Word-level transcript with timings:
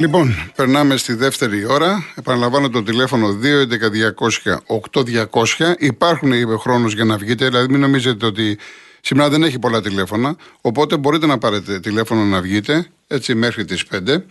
Λοιπόν, 0.00 0.52
περνάμε 0.56 0.96
στη 0.96 1.14
δεύτερη 1.14 1.64
ώρα. 1.64 2.04
Επαναλαμβάνω 2.14 2.70
το 2.70 2.82
τηλέφωνο 2.82 3.38
2.11.200.8.200. 3.42 5.74
Υπάρχουν 5.78 6.58
χρόνος 6.58 6.94
για 6.94 7.04
να 7.04 7.16
βγείτε, 7.16 7.46
δηλαδή 7.46 7.72
μην 7.72 7.80
νομίζετε 7.80 8.26
ότι 8.26 8.58
σήμερα 9.00 9.28
δεν 9.28 9.42
έχει 9.42 9.58
πολλά 9.58 9.80
τηλέφωνα. 9.80 10.36
Οπότε 10.60 10.96
μπορείτε 10.96 11.26
να 11.26 11.38
πάρετε 11.38 11.80
τηλέφωνο 11.80 12.24
να 12.24 12.40
βγείτε, 12.40 12.86
έτσι 13.06 13.34
μέχρι 13.34 13.64
τις 13.64 13.84
5. 13.90 14.22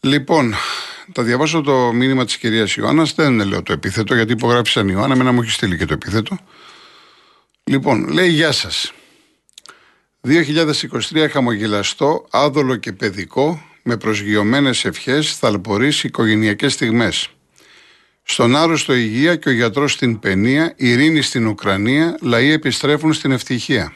Λοιπόν, 0.00 0.54
θα 1.12 1.22
διαβάσω 1.22 1.60
το 1.60 1.92
μήνυμα 1.92 2.24
της 2.24 2.36
κυρίας 2.36 2.74
Ιωάννας. 2.74 3.14
Δεν 3.14 3.46
λέω 3.46 3.62
το 3.62 3.72
επίθετο, 3.72 4.14
γιατί 4.14 4.32
υπογράφησαν 4.32 4.88
Ιωάννα, 4.88 5.14
εμένα 5.14 5.32
μου 5.32 5.42
έχει 5.42 5.50
στείλει 5.50 5.76
και 5.76 5.84
το 5.84 5.92
επίθετο. 5.92 6.38
Λοιπόν, 7.64 8.08
λέει 8.08 8.28
Γεια 8.28 8.52
σας. 8.52 8.92
2023 10.20 11.28
χαμογελαστό, 11.30 12.26
άδολο 12.30 12.76
και 12.76 12.92
παιδικό, 12.92 13.60
με 13.88 13.96
προσγειωμένες 13.96 14.84
ευχές, 14.84 15.36
θαλπορείς 15.36 16.04
οικογενειακές 16.04 16.72
στιγμές. 16.72 17.28
Στον 18.22 18.56
άρρωστο 18.56 18.94
υγεία 18.94 19.36
και 19.36 19.48
ο 19.48 19.52
γιατρός 19.52 19.92
στην 19.92 20.18
παινία, 20.18 20.72
ειρήνη 20.76 21.22
στην 21.22 21.46
Ουκρανία, 21.46 22.18
λαοί 22.20 22.50
επιστρέφουν 22.50 23.12
στην 23.12 23.30
ευτυχία. 23.30 23.94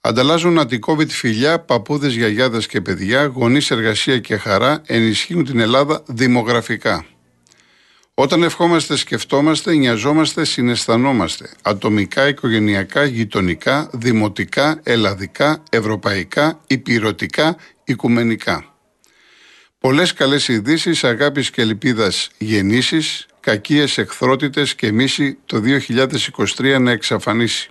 Ανταλλάζουν 0.00 0.58
αντικόβιτ 0.58 1.10
φιλιά, 1.10 1.60
παππούδες, 1.60 2.14
γιαγιάδες 2.14 2.66
και 2.66 2.80
παιδιά, 2.80 3.24
γονείς, 3.24 3.70
εργασία 3.70 4.18
και 4.18 4.36
χαρά 4.36 4.82
ενισχύουν 4.86 5.44
την 5.44 5.60
Ελλάδα 5.60 6.02
δημογραφικά. 6.06 7.06
Όταν 8.14 8.42
ευχόμαστε, 8.42 8.96
σκεφτόμαστε, 8.96 9.74
νοιαζόμαστε, 9.74 10.44
συναισθανόμαστε. 10.44 11.50
Ατομικά, 11.62 12.28
οικογενειακά, 12.28 13.04
γειτονικά, 13.04 13.90
δημοτικά, 13.92 14.80
ελλαδικά, 14.82 15.62
ευρωπαϊκά, 15.70 16.60
υπηρετικά, 16.66 17.56
οικουμενικά. 17.84 18.66
Πολλές 19.78 20.12
καλές 20.12 20.48
ειδήσεις, 20.48 21.04
αγάπης 21.04 21.50
και 21.50 21.62
ελπίδας 21.62 22.30
γεννήσεις, 22.38 23.26
κακίες 23.40 23.98
εχθρότητες 23.98 24.74
και 24.74 24.92
μίση 24.92 25.38
το 25.46 25.60
2023 25.60 26.78
να 26.78 26.90
εξαφανίσει. 26.90 27.70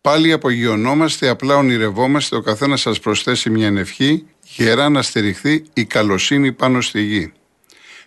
Πάλι 0.00 0.32
απογειωνόμαστε, 0.32 1.28
απλά 1.28 1.56
ονειρευόμαστε, 1.56 2.36
ο 2.36 2.40
καθένας 2.40 2.80
σας 2.80 3.00
προσθέσει 3.00 3.50
μια 3.50 3.72
ευχή, 3.76 4.26
γερά 4.42 4.88
να 4.88 5.02
στηριχθεί 5.02 5.64
η 5.72 5.84
καλοσύνη 5.84 6.52
πάνω 6.52 6.80
στη 6.80 7.02
γη. 7.02 7.32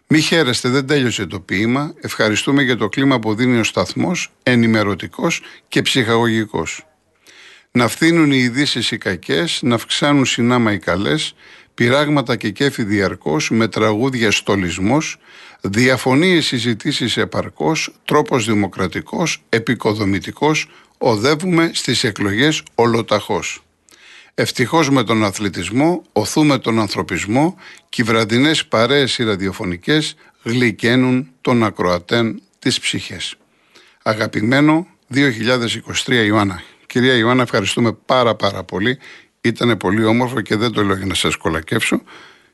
Μη 0.07 0.19
χαίρεστε, 0.19 0.69
δεν 0.69 0.87
τέλειωσε 0.87 1.25
το 1.25 1.39
ποίημα. 1.39 1.93
Ευχαριστούμε 2.01 2.63
για 2.63 2.77
το 2.77 2.89
κλίμα 2.89 3.19
που 3.19 3.35
δίνει 3.35 3.59
ο 3.59 3.63
σταθμός, 3.63 4.31
ενημερωτικός 4.43 5.41
και 5.67 5.81
ψυχαγωγικός. 5.81 6.85
Να 7.75 7.87
φθήνουν 7.87 8.31
οι 8.31 8.37
ειδήσεις 8.37 8.91
οι 8.91 8.97
κακές, 8.97 9.59
να 9.61 9.75
αυξάνουν 9.75 10.25
συνάμα 10.25 10.71
οι 10.73 10.79
καλές, 10.79 11.35
πειράγματα 11.73 12.35
και 12.35 12.49
κέφι 12.49 12.83
διαρκώς, 12.83 13.49
με 13.49 13.67
τραγούδια 13.67 14.31
στολισμός, 14.31 15.17
διαφωνίες 15.61 16.45
συζητήσεις 16.45 17.17
επαρκώς, 17.17 17.93
τρόπος 18.05 18.45
δημοκρατικός, 18.45 19.43
επικοδομητικός, 19.49 20.69
οδεύουμε 20.97 21.71
στις 21.73 22.03
εκλογές 22.03 22.63
ολοταχώς. 22.75 23.63
Ευτυχώς 24.33 24.89
με 24.89 25.03
τον 25.03 25.23
αθλητισμό 25.23 26.03
οθούμε 26.11 26.57
τον 26.57 26.79
ανθρωπισμό 26.79 27.55
και 27.89 28.01
οι 28.01 28.05
βραδινές 28.05 28.65
παρέες 28.65 29.17
οι 29.17 29.23
ραδιοφωνικές 29.23 30.15
γλυκαίνουν 30.43 31.29
τον 31.41 31.63
ακροατέν 31.63 32.41
τις 32.59 32.79
ψυχές. 32.79 33.35
Αγαπημένο 34.03 34.87
2023 35.07 36.25
Ιωάννα. 36.25 36.74
Κυρία 36.95 37.15
Ιωάννα 37.15 37.41
ευχαριστούμε 37.41 37.97
πάρα 38.05 38.35
πάρα 38.35 38.63
πολύ. 38.63 38.97
Ήταν 39.41 39.77
πολύ 39.77 40.03
όμορφο 40.03 40.41
και 40.41 40.55
δεν 40.55 40.71
το 40.71 40.83
λέω 40.83 40.95
για 40.95 41.05
να 41.05 41.13
σας 41.13 41.35
κολακεύσω. 41.35 42.01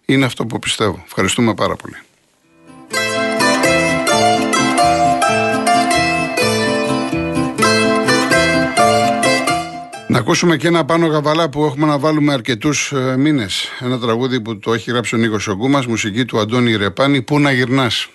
Είναι 0.06 0.26
αυτό 0.26 0.46
που 0.46 0.60
πιστεύω. 0.60 1.02
Ευχαριστούμε 1.06 1.54
πάρα 1.54 1.76
πολύ. 1.76 1.96
Να 10.08 10.18
ακούσουμε 10.18 10.58
και 10.58 10.68
ένα 10.68 10.86
πάνω 10.86 11.08
γαβαλά 11.08 11.50
που 11.50 11.66
έχουμε 11.66 11.86
να 11.86 12.00
βάλουμε 12.00 12.34
αρκετούς 12.34 12.92
ε, 12.92 13.18
μήνες. 13.18 13.68
Ένα 13.80 14.00
τραγούδι 14.00 14.42
που 14.42 14.60
το 14.60 14.74
έχει 14.74 14.92
γράψει 14.92 15.16
ο 15.16 15.18
Νίκος 15.18 15.48
Ογκούμας, 15.48 15.86
μουσική 15.86 16.26
του 16.26 16.40
Αντώνη 16.40 16.76
Ρεπάνη. 16.76 17.22
Πού 17.22 17.40
να 17.40 17.52
γυρνάς. 17.52 18.10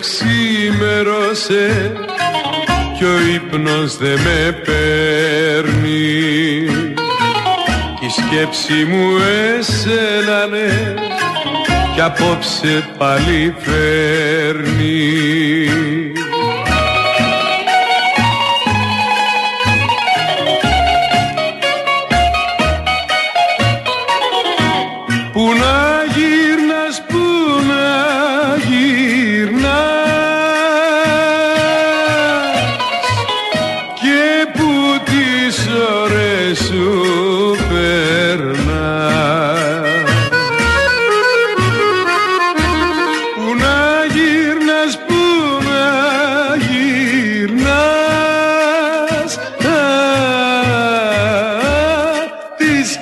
Ξημέρωσε, 0.00 1.92
ξημέρωσε 1.94 1.94
κι 2.96 3.04
ο 3.04 3.18
ύπνος 3.34 3.96
δε 3.96 4.10
με 4.16 4.62
παίρνει. 4.64 6.06
Η 8.00 8.08
σκέψη 8.08 8.84
μου 8.84 9.16
έσελανε 9.58 10.94
κι 11.94 12.00
απόψε 12.00 12.88
πάλι 12.98 13.54
φέρνει 13.58 14.96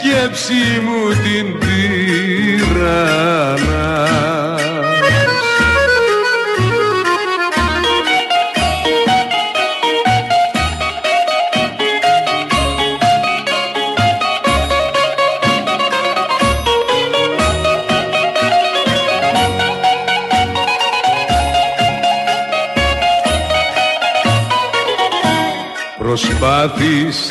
σκέψη 0.05 0.81
μου 0.85 1.09
την 1.09 1.59
πήρα. 1.59 3.24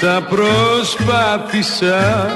Προσπάθησα, 0.03 0.27
προσπάθησα 0.29 2.27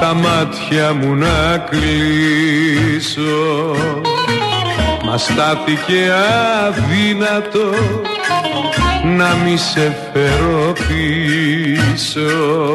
τα 0.00 0.14
μάτια 0.14 0.92
μου 0.92 1.14
να 1.14 1.58
κλείσω. 1.58 3.22
Μας 5.04 5.22
στάθηκε 5.22 6.12
αδύνατο 6.66 7.70
να 9.16 9.34
μη 9.34 9.56
σε 9.56 10.10
φέρω 10.12 10.72
πίσω 10.72 12.73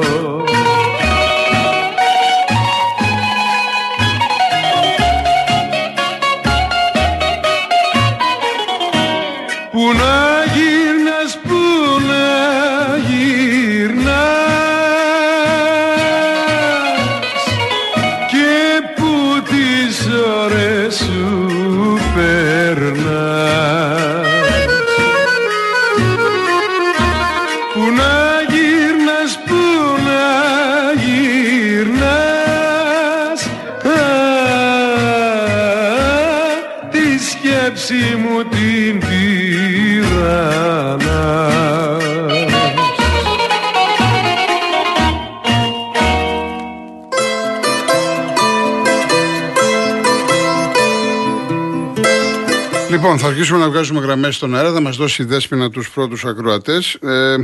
Λοιπόν, 53.01 53.17
θα 53.17 53.27
αρχίσουμε 53.27 53.59
να 53.59 53.69
βγάζουμε 53.69 53.99
γραμμές 53.99 54.35
στον 54.35 54.55
αέρα. 54.55 54.71
Θα 54.71 54.81
μας 54.81 54.97
δώσει 54.97 55.21
η 55.21 55.25
δέσπινα 55.25 55.69
τους 55.69 55.89
πρώτους 55.89 56.25
ακροατές. 56.25 56.93
Ε, 56.93 57.35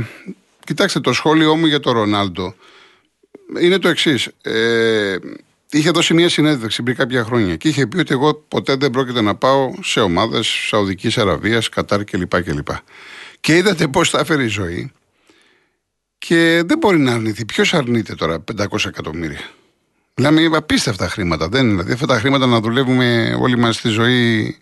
κοιτάξτε, 0.64 1.00
το 1.00 1.12
σχόλιο 1.12 1.56
μου 1.56 1.66
για 1.66 1.80
τον 1.80 1.92
Ρονάλντο 1.92 2.54
είναι 3.60 3.78
το 3.78 3.88
εξής. 3.88 4.28
Ε, 4.42 5.16
είχε 5.70 5.90
δώσει 5.90 6.14
μια 6.14 6.28
συνέντευξη 6.28 6.82
πριν 6.82 6.96
κάποια 6.96 7.24
χρόνια 7.24 7.56
και 7.56 7.68
είχε 7.68 7.86
πει 7.86 7.98
ότι 7.98 8.12
εγώ 8.12 8.34
ποτέ 8.34 8.76
δεν 8.76 8.90
πρόκειται 8.90 9.20
να 9.20 9.34
πάω 9.34 9.74
σε 9.82 10.00
ομάδες 10.00 10.46
Σαουδικής 10.46 11.18
Αραβίας, 11.18 11.68
Κατάρ 11.68 12.04
κλπ. 12.04 12.42
κλπ. 12.42 12.68
Και 13.40 13.56
είδατε 13.56 13.88
πώς 13.88 14.10
θα 14.10 14.18
έφερε 14.18 14.42
η 14.42 14.48
ζωή. 14.48 14.92
Και 16.18 16.62
δεν 16.66 16.78
μπορεί 16.78 16.98
να 16.98 17.12
αρνηθεί. 17.12 17.44
Ποιος 17.44 17.74
αρνείται 17.74 18.14
τώρα 18.14 18.44
500 18.56 18.84
εκατομμύρια; 18.86 19.50
Μιλάμε 20.14 20.56
απίστευτα 20.56 21.08
χρήματα. 21.08 21.48
Δεν 21.48 21.62
είναι. 21.62 21.70
Δηλαδή 21.70 21.92
αυτά 21.92 22.06
τα 22.06 22.18
χρήματα 22.18 22.46
να 22.46 22.60
δουλεύουμε 22.60 23.36
όλοι 23.40 23.58
μας 23.58 23.76
στη 23.76 23.88
ζωή 23.88 24.56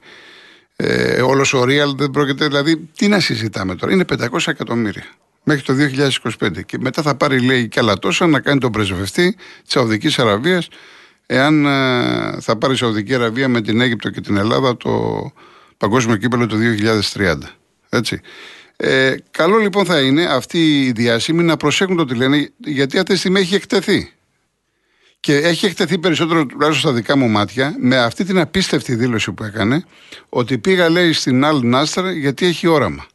ε, 0.77 1.23
όλος 1.23 1.55
ο 1.55 1.63
Real 1.63 1.97
δεν 1.97 2.11
πρόκειται. 2.11 2.47
Δηλαδή, 2.47 2.89
τι 2.97 3.09
να 3.09 3.21
συζητάμε 3.21 3.75
τώρα. 3.75 3.93
Είναι 3.93 4.05
500 4.09 4.39
εκατομμύρια 4.47 5.05
μέχρι 5.45 5.63
το 5.63 5.75
2025. 6.41 6.65
Και 6.67 6.79
μετά 6.81 7.03
θα 7.03 7.15
πάρει, 7.15 7.41
λέει, 7.41 7.69
και 7.69 7.81
άλλα 7.81 7.99
τόσα 7.99 8.27
να 8.27 8.41
κάνει 8.41 8.59
τον 8.61 8.73
πρεσβευτή 8.73 9.35
της 9.35 9.73
Σαουδικής 9.73 10.19
Αραβίας, 10.19 10.69
εάν 11.27 11.67
ε, 11.67 12.41
θα 12.41 12.57
πάρει 12.57 12.73
η 12.73 12.77
Σαουδική 12.77 13.15
Αραβία 13.15 13.49
με 13.49 13.61
την 13.61 13.81
Αίγυπτο 13.81 14.11
και 14.11 14.21
την 14.21 14.37
Ελλάδα 14.37 14.77
το 14.77 15.33
παγκόσμιο 15.77 16.17
κύπελο 16.17 16.47
το 16.47 16.57
2030. 17.15 17.35
Έτσι. 17.89 18.21
Ε, 18.77 19.15
καλό 19.31 19.57
λοιπόν 19.57 19.85
θα 19.85 20.01
είναι 20.01 20.25
αυτοί 20.25 20.85
οι 20.85 20.93
διάσημοι 20.93 21.43
να 21.43 21.57
προσέχουν 21.57 21.97
το 21.97 22.05
τι 22.05 22.15
λένε, 22.15 22.51
γιατί 22.59 22.99
αυτή 22.99 23.13
τη 23.13 23.19
στιγμή 23.19 23.41
έχει 23.41 23.55
εκτεθεί. 23.55 24.14
Και 25.25 25.37
έχει 25.37 25.67
εκτεθεί 25.67 25.99
περισσότερο, 25.99 26.47
τουλάχιστον 26.47 26.91
στα 26.91 26.93
δικά 26.93 27.17
μου 27.17 27.29
μάτια, 27.29 27.75
με 27.79 27.97
αυτή 27.97 28.25
την 28.25 28.39
απίστευτη 28.39 28.95
δήλωση 28.95 29.33
που 29.33 29.45
έκανε, 29.45 29.85
ότι 30.29 30.59
πήγα, 30.59 30.89
λέει, 30.89 31.13
στην 31.13 31.45
Αλ 31.45 31.61
Νάστρα 31.63 32.13
γιατί 32.13 32.47
έχει 32.47 32.67
όραμα. 32.67 33.07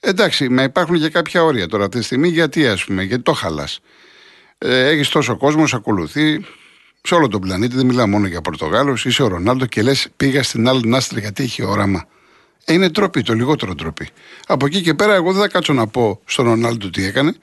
Εντάξει, 0.00 0.48
μα 0.48 0.62
υπάρχουν 0.62 1.00
και 1.00 1.08
κάποια 1.08 1.42
όρια 1.42 1.66
τώρα 1.66 1.84
αυτή 1.84 1.98
τη 1.98 2.04
στιγμή, 2.04 2.28
γιατί 2.28 2.66
ας 2.66 2.84
πούμε, 2.84 3.02
γιατί 3.02 3.22
το 3.22 3.32
χαλάς. 3.32 3.80
Ε, 4.58 4.88
έχεις 4.88 5.08
τόσο 5.08 5.36
κόσμο, 5.36 5.64
ακολουθεί 5.72 6.44
σε 7.02 7.14
όλο 7.14 7.28
τον 7.28 7.40
πλανήτη, 7.40 7.76
δεν 7.76 7.86
μιλάω 7.86 8.06
μόνο 8.06 8.26
για 8.26 8.40
Πορτογάλο, 8.40 8.98
είσαι 9.04 9.22
ο 9.22 9.28
Ρονάλντο 9.28 9.66
και 9.66 9.82
λες 9.82 10.08
πήγα 10.16 10.42
στην 10.42 10.68
Αλ 10.68 10.82
Νάστρα 10.84 11.20
γιατί 11.20 11.42
έχει 11.42 11.64
όραμα. 11.64 12.06
Ε, 12.64 12.72
είναι 12.72 12.90
τροπή, 12.90 13.22
το 13.22 13.34
λιγότερο 13.34 13.74
τροπή. 13.74 14.08
Από 14.46 14.66
εκεί 14.66 14.80
και 14.80 14.94
πέρα, 14.94 15.14
εγώ 15.14 15.32
δεν 15.32 15.40
θα 15.40 15.48
κάτσω 15.48 15.72
να 15.72 15.86
πω 15.86 16.20
στον 16.24 16.44
Ρονάλντο 16.44 16.90
τι 16.90 17.04
έκανε. 17.04 17.34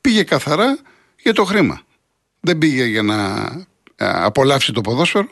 Πήγε 0.00 0.22
καθαρά 0.22 0.78
για 1.22 1.32
το 1.32 1.44
χρήμα. 1.44 1.82
Δεν 2.44 2.58
πήγε 2.58 2.84
για 2.84 3.02
να 3.02 3.50
απολαύσει 3.96 4.72
το 4.72 4.80
ποδόσφαιρο. 4.80 5.28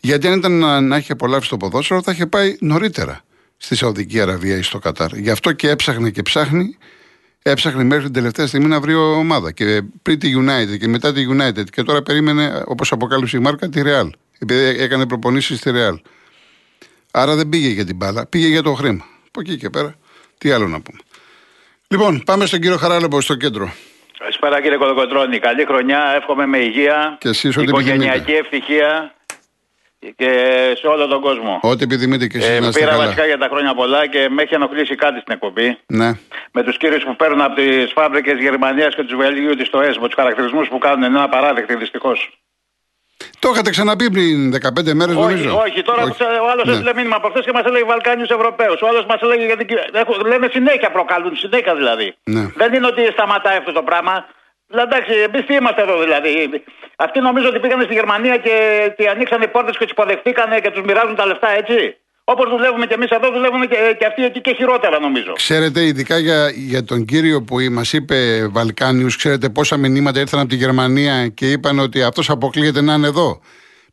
Γιατί 0.00 0.26
αν 0.26 0.38
ήταν 0.38 0.52
να, 0.52 0.80
να 0.80 0.96
έχει 0.96 1.12
απολαύσει 1.12 1.48
το 1.48 1.56
ποδόσφαιρο, 1.56 2.02
θα 2.02 2.12
είχε 2.12 2.26
πάει 2.26 2.56
νωρίτερα 2.60 3.20
στη 3.56 3.76
Σαουδική 3.76 4.20
Αραβία 4.20 4.56
ή 4.56 4.62
στο 4.62 4.78
Κατάρ. 4.78 5.16
Γι' 5.16 5.30
αυτό 5.30 5.52
και 5.52 5.68
έψαχνε 5.68 6.10
και 6.10 6.22
ψάχνει. 6.22 6.76
Έψαχνε 7.42 7.84
μέχρι 7.84 8.04
την 8.04 8.12
τελευταία 8.12 8.46
στιγμή 8.46 8.66
να 8.66 8.80
βρει 8.80 8.94
ομάδα. 8.94 9.52
Και 9.52 9.82
πριν 10.02 10.18
τη 10.18 10.32
United 10.36 10.78
και 10.78 10.88
μετά 10.88 11.12
τη 11.12 11.26
United. 11.30 11.64
Και 11.70 11.82
τώρα 11.82 12.02
περίμενε, 12.02 12.62
όπως 12.66 12.92
αποκάλυψε 12.92 13.36
η 13.36 13.40
Μάρκα, 13.40 13.68
τη 13.68 13.80
Real. 13.84 14.10
Επειδή 14.38 14.82
έκανε 14.82 15.06
προπονήσεις 15.06 15.58
στη 15.58 15.70
Real. 15.74 15.94
Άρα 17.10 17.36
δεν 17.36 17.48
πήγε 17.48 17.68
για 17.68 17.84
την 17.84 17.96
μπάλα, 17.96 18.26
πήγε 18.26 18.46
για 18.46 18.62
το 18.62 18.74
χρήμα. 18.74 19.04
Από 19.28 19.40
εκεί 19.40 19.56
και 19.56 19.70
πέρα, 19.70 19.94
τι 20.38 20.50
άλλο 20.50 20.68
να 20.68 20.80
πούμε. 20.80 20.98
Λοιπόν, 21.88 22.22
πάμε 22.24 22.46
στον 22.46 22.60
κύριο 22.60 22.76
Χαράλεμπο 22.76 23.20
στο 23.20 23.34
κέντρο. 23.34 23.72
Καλησπέρα 24.20 24.60
κύριε 24.62 24.76
Κολοκοτρώνη. 24.76 25.38
Καλή 25.38 25.64
χρονιά. 25.64 26.12
Εύχομαι 26.16 26.46
με 26.46 26.58
υγεία. 26.58 27.16
Και 27.20 27.28
εσείς 27.28 27.56
ό,τι 27.56 27.66
οικογενειακή 27.66 28.32
ευτυχία 28.32 29.14
και 30.16 30.30
σε 30.76 30.86
όλο 30.86 31.06
τον 31.06 31.20
κόσμο. 31.20 31.58
Ό,τι 31.62 31.82
επιθυμείτε 31.82 32.26
και 32.26 32.38
εσείς. 32.38 32.50
Ε, 32.50 32.60
να 32.60 32.70
πήρα 32.70 32.96
βασικά 32.96 33.26
για 33.26 33.38
τα 33.38 33.48
χρόνια 33.50 33.74
πολλά 33.74 34.06
και 34.06 34.28
με 34.28 34.42
έχει 34.42 34.54
ενοχλήσει 34.54 34.94
κάτι 34.94 35.20
στην 35.20 35.32
εκπομπή. 35.34 35.78
Ναι. 35.86 36.12
Με 36.52 36.62
τους 36.62 36.76
κύριους 36.76 37.04
που 37.04 37.16
παίρνουν 37.16 37.40
από 37.40 37.54
τις 37.54 37.92
φάμπρικες 37.92 38.38
Γερμανίας 38.40 38.94
και 38.94 39.02
τους 39.02 39.16
Βελγίου 39.16 39.54
τη 39.54 39.70
ΕΣΜΟ, 39.88 40.06
τους 40.06 40.14
χαρακτηρισμούς 40.14 40.68
που 40.68 40.78
κάνουν. 40.78 41.02
Είναι 41.02 41.22
απαράδεκτοι 41.22 41.76
δυστυχώς. 41.76 42.40
Το 43.40 43.48
είχατε 43.52 43.70
ξαναπεί 43.70 44.10
πριν 44.10 44.54
15 44.54 44.92
μέρες, 44.92 45.14
νομίζω. 45.14 45.58
Όχι, 45.64 45.82
τώρα 45.82 46.02
όχι. 46.02 46.22
ο 46.22 46.48
άλλος 46.52 46.64
ναι. 46.64 46.72
έστειλε 46.72 46.94
μήνυμα 46.94 47.20
προχθέ 47.20 47.40
και 47.40 47.52
μας 47.52 47.64
έλεγε 47.64 47.84
Βαλκάνιους 47.84 48.28
Ευρωπαίους. 48.28 48.82
Ο 48.82 48.86
άλλος 48.86 49.04
μας 49.08 49.20
έλεγε 49.20 49.44
γιατί. 49.44 49.64
Λένε 50.26 50.48
συνέχεια 50.52 50.90
προκαλούν, 50.90 51.36
συνέχεια 51.36 51.74
δηλαδή. 51.74 52.14
Ναι. 52.24 52.44
Δεν 52.60 52.74
είναι 52.74 52.86
ότι 52.86 53.02
σταματάει 53.12 53.56
αυτό 53.56 53.72
το 53.72 53.82
πράγμα. 53.82 54.26
Δηλαδή, 54.66 54.88
εντάξει, 54.90 55.12
εμείς 55.28 55.46
τι 55.46 55.54
είμαστε 55.54 55.82
εδώ 55.82 56.00
δηλαδή. 56.00 56.62
Αυτοί 56.96 57.20
νομίζω 57.20 57.48
ότι 57.48 57.58
πήγαν 57.58 57.82
στη 57.82 57.94
Γερμανία 57.94 58.36
και, 58.36 58.56
και 58.96 59.08
ανοίξαν 59.08 59.42
οι 59.42 59.48
πόρτες 59.48 59.76
και 59.76 59.84
τους 59.84 59.92
υποδεχτήκανε 59.92 60.60
και 60.60 60.70
τους 60.70 60.82
μοιράζουν 60.82 61.16
τα 61.16 61.26
λεφτά 61.26 61.48
έτσι. 61.50 61.96
Όπως 62.32 62.50
δουλεύουμε 62.50 62.86
και 62.86 62.94
εμείς 62.94 63.10
εδώ, 63.10 63.30
δουλεύουμε 63.30 63.66
και, 63.66 63.76
και 63.98 64.06
αυτοί 64.06 64.24
εκεί 64.24 64.40
και 64.40 64.54
χειρότερα 64.54 64.98
νομίζω. 65.00 65.32
Ξέρετε, 65.32 65.84
ειδικά 65.84 66.18
για, 66.18 66.50
για 66.54 66.84
τον 66.84 67.04
κύριο 67.04 67.42
που 67.42 67.56
μας 67.70 67.92
είπε 67.92 68.16
Βαλκάνιους, 68.50 69.16
ξέρετε 69.16 69.48
πόσα 69.48 69.76
μηνύματα 69.76 70.20
ήρθαν 70.20 70.40
από 70.40 70.48
τη 70.48 70.56
Γερμανία 70.56 71.28
και 71.28 71.50
είπαν 71.50 71.78
ότι 71.78 72.02
αυτός 72.02 72.30
αποκλείεται 72.30 72.80
να 72.80 72.94
είναι 72.94 73.06
εδώ. 73.06 73.40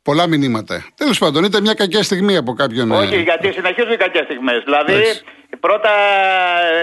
Πολλά 0.02 0.26
μηνύματα. 0.26 0.86
Τέλος 0.94 1.18
πάντων, 1.18 1.44
ήταν 1.44 1.62
μια 1.62 1.74
κακιά 1.74 2.02
στιγμή 2.02 2.36
από 2.36 2.52
κάποιον. 2.52 2.92
Ε, 2.92 2.96
Όχι, 2.96 3.22
γιατί 3.22 3.52
συνεχίζουν 3.52 3.92
οι 3.92 3.96
κακές 3.96 4.24
στιγμές. 4.24 4.62
Δηλαδή, 4.64 4.92
Έτσι. 4.92 5.22
πρώτα 5.60 5.90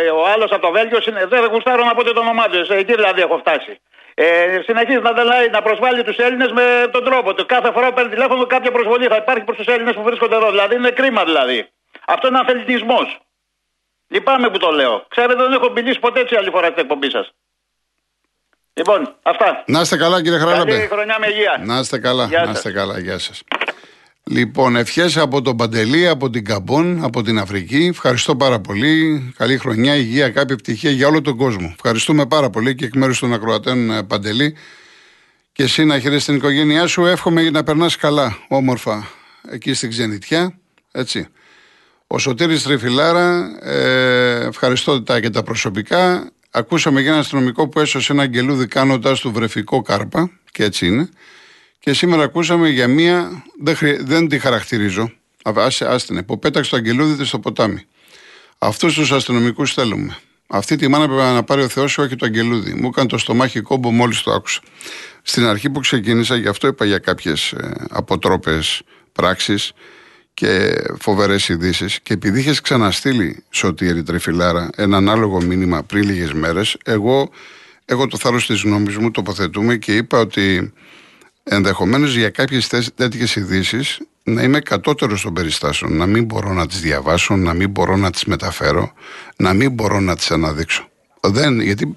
ε, 0.06 0.10
ο 0.10 0.28
άλλος 0.34 0.52
από 0.52 0.62
το 0.62 0.72
Βέλγιο 0.72 1.00
δεν 1.30 1.46
γουστάρω 1.52 1.84
να 1.84 1.94
πω 1.96 2.04
το 2.04 2.20
όνομά 2.20 2.46
του. 2.52 2.74
Εκεί 2.74 2.94
δηλαδή 2.94 3.22
έχω 3.22 3.38
φτάσει. 3.38 3.80
Ε, 4.18 4.62
συνεχίζει 4.64 5.00
να, 5.00 5.12
να 5.52 5.62
προσβάλλει 5.62 6.04
τους 6.04 6.18
Έλληνες 6.18 6.52
με 6.52 6.90
τον 6.92 7.04
τρόπο 7.04 7.34
του. 7.34 7.46
Κάθε 7.46 7.72
φορά 7.72 7.88
που 7.88 7.94
παίρνει 7.94 8.12
τηλέφωνο, 8.12 8.46
κάποια 8.46 8.72
προσβολή 8.72 9.08
θα 9.08 9.16
υπάρχει 9.16 9.44
προς 9.44 9.58
τους 9.58 9.66
Έλληνες 9.66 9.94
που 9.94 10.04
βρίσκονται 10.04 10.36
εδώ. 10.36 10.50
Δηλαδή 10.50 10.76
είναι 10.76 10.90
κρίμα 10.90 11.24
δηλαδή. 11.24 11.70
Αυτό 12.08 12.28
είναι 12.28 12.40
αθλητισμός. 12.40 13.20
Λυπάμαι 14.08 14.50
που 14.50 14.58
το 14.58 14.72
λέω. 14.72 15.06
Ξέρετε, 15.08 15.44
δεν 15.44 15.54
έχω 15.54 15.72
μιλήσει 15.72 16.00
ποτέ 16.00 16.20
έτσι 16.20 16.36
άλλη 16.36 16.50
φορά 16.50 16.68
στην 16.68 16.80
εκπομπή 16.80 17.10
σας. 17.10 17.34
Λοιπόν, 18.74 19.16
αυτά. 19.22 19.64
Να 19.68 19.82
είστε 19.82 19.98
καλά, 19.98 20.22
κύριε 20.22 20.38
Χαράλαμπε. 20.38 20.72
Καλή 20.72 20.88
χρονιά 20.88 21.18
με 21.20 21.28
υγεία. 21.28 21.62
Να 21.64 21.80
είστε 21.80 22.00
καλά. 22.00 22.28
να 22.28 22.52
είστε 22.52 22.72
καλά. 22.72 23.00
Γεια 23.00 23.20
σας. 23.20 23.44
Λοιπόν, 24.32 24.76
ευχές 24.76 25.18
από 25.18 25.42
τον 25.42 25.58
Παντελή, 25.58 26.08
από 26.08 26.30
την 26.30 26.46
Καμπόν, 26.46 27.04
από 27.04 27.22
την 27.22 27.40
Αφρική. 27.40 27.86
Ευχαριστώ 27.86 28.36
πάρα 28.36 28.60
πολύ. 28.60 29.34
Καλή 29.38 29.58
χρονιά, 29.58 29.96
υγεία, 29.96 30.30
κάποια 30.30 30.56
ευτυχία 30.56 30.92
για 30.92 31.08
όλο 31.08 31.22
τον 31.22 31.38
κόσμο. 31.38 31.72
Ευχαριστούμε 31.74 32.26
πάρα 32.26 32.50
πολύ 32.50 32.76
και 32.76 32.86
εκ 32.86 32.96
μέρους 32.96 33.20
των 33.20 33.34
ακροατών 33.34 33.92
ε, 33.92 34.04
Παντελή. 34.04 34.56
Και 35.52 35.64
εσύ 35.64 35.84
να 35.84 36.00
χαιρέσει 36.00 36.26
την 36.26 36.36
οικογένειά 36.36 36.88
σου. 36.88 37.06
Εύχομαι 37.06 37.50
να 37.50 37.64
περνάς 37.64 37.96
καλά, 37.96 38.38
όμορφα, 38.48 39.08
εκεί 39.52 39.74
στην 39.74 39.90
ξενιτιά. 39.90 40.60
Έτσι. 40.92 41.28
Ο 42.08 42.18
Σωτήρης 42.18 42.64
Τριφυλάρα, 42.64 43.60
ε, 43.62 44.46
ευχαριστώ 44.46 45.04
τα 45.04 45.20
και 45.20 45.30
τα 45.30 45.44
προσωπικά. 45.44 46.32
Ακούσαμε 46.52 47.02
για 47.02 47.12
ένα 47.12 47.20
αστυνομικό 47.20 47.68
που 47.68 47.80
έσωσε 47.80 48.12
ένα 48.12 48.22
αγγελούδι 48.22 48.68
κάνοντας 48.68 49.20
του 49.20 49.32
βρεφικό 49.32 49.82
κάρπα, 49.82 50.32
και 50.52 50.64
έτσι 50.64 50.88
είναι. 50.88 51.10
Και 51.86 51.94
σήμερα 51.94 52.24
ακούσαμε 52.24 52.70
για 52.70 52.88
μία, 52.88 53.44
δεν, 53.62 53.78
δεν 54.00 54.28
τη 54.28 54.40
χαρακτηρίζω, 54.40 55.12
άστινε, 55.80 56.24
που 56.24 56.40
πέταξε 56.40 56.70
το 56.70 56.76
αγγελούδι 56.76 57.16
της 57.16 57.28
στο 57.28 57.40
ποτάμι. 57.40 57.86
Αυτούς 58.58 58.94
τους 58.94 59.12
αστυνομικούς 59.12 59.74
θέλουμε. 59.74 60.18
Αυτή 60.48 60.76
τη 60.76 60.88
μάνα 60.88 61.08
πρέπει 61.08 61.22
να 61.22 61.44
πάρει 61.44 61.62
ο 61.62 61.68
Θεός, 61.68 61.98
όχι 61.98 62.16
το 62.16 62.26
αγγελούδι. 62.26 62.74
Μου 62.74 62.88
έκανε 62.88 63.08
το 63.08 63.18
στομάχι 63.18 63.62
κόμπο 63.62 63.92
μόλις 63.92 64.22
το 64.22 64.32
άκουσα. 64.32 64.62
Στην 65.22 65.46
αρχή 65.46 65.70
που 65.70 65.80
ξεκίνησα, 65.80 66.36
γι' 66.36 66.48
αυτό 66.48 66.68
είπα 66.68 66.86
για 66.86 66.98
κάποιες 66.98 67.56
αποτρόπες 67.90 68.82
πράξεις 69.12 69.72
και 70.34 70.76
φοβερές 71.00 71.50
ειδήσεις. 71.50 72.00
Και 72.00 72.14
επειδή 72.14 72.40
είχες 72.40 72.62
ξαναστείλει 72.62 73.44
Σωτήρη 73.50 74.04
Τρεφιλάρα 74.04 74.70
ένα 74.76 74.98
ανάλογο 74.98 75.42
μήνυμα 75.42 75.84
πριν 75.84 76.04
λίγες 76.04 76.34
μέρες, 76.34 76.78
εγώ, 76.86 77.30
εγώ 77.86 78.08
το 78.08 78.18
θάρρος 78.18 78.46
της 78.46 78.62
γνώμης 78.62 78.98
μου 78.98 79.12
τοποθετούμε 79.12 79.76
και 79.78 79.96
είπα 79.96 80.20
ότι 80.20 80.74
ενδεχομένως 81.50 82.16
για 82.16 82.30
κάποιες 82.30 82.68
τέτοιες 82.96 83.36
ειδήσεις 83.36 84.00
να 84.24 84.44
είμαι 84.44 84.60
κατώτερος 84.60 85.22
των 85.22 85.34
περιστάσεων, 85.34 85.98
να 85.98 86.06
μην 86.06 86.24
μπορώ 86.24 86.54
να 86.54 86.68
τις 86.68 86.82
διαβάσω, 86.82 87.36
να 87.36 87.54
μην 87.54 87.70
μπορώ 87.70 87.96
να 87.96 88.12
τις 88.12 88.26
μεταφέρω, 88.26 88.94
να 89.38 89.54
μην 89.54 89.72
μπορώ 89.72 90.00
να 90.00 90.16
τις 90.16 90.32
αναδείξω. 90.32 90.90
Δεν, 91.20 91.62
γιατί 91.62 91.96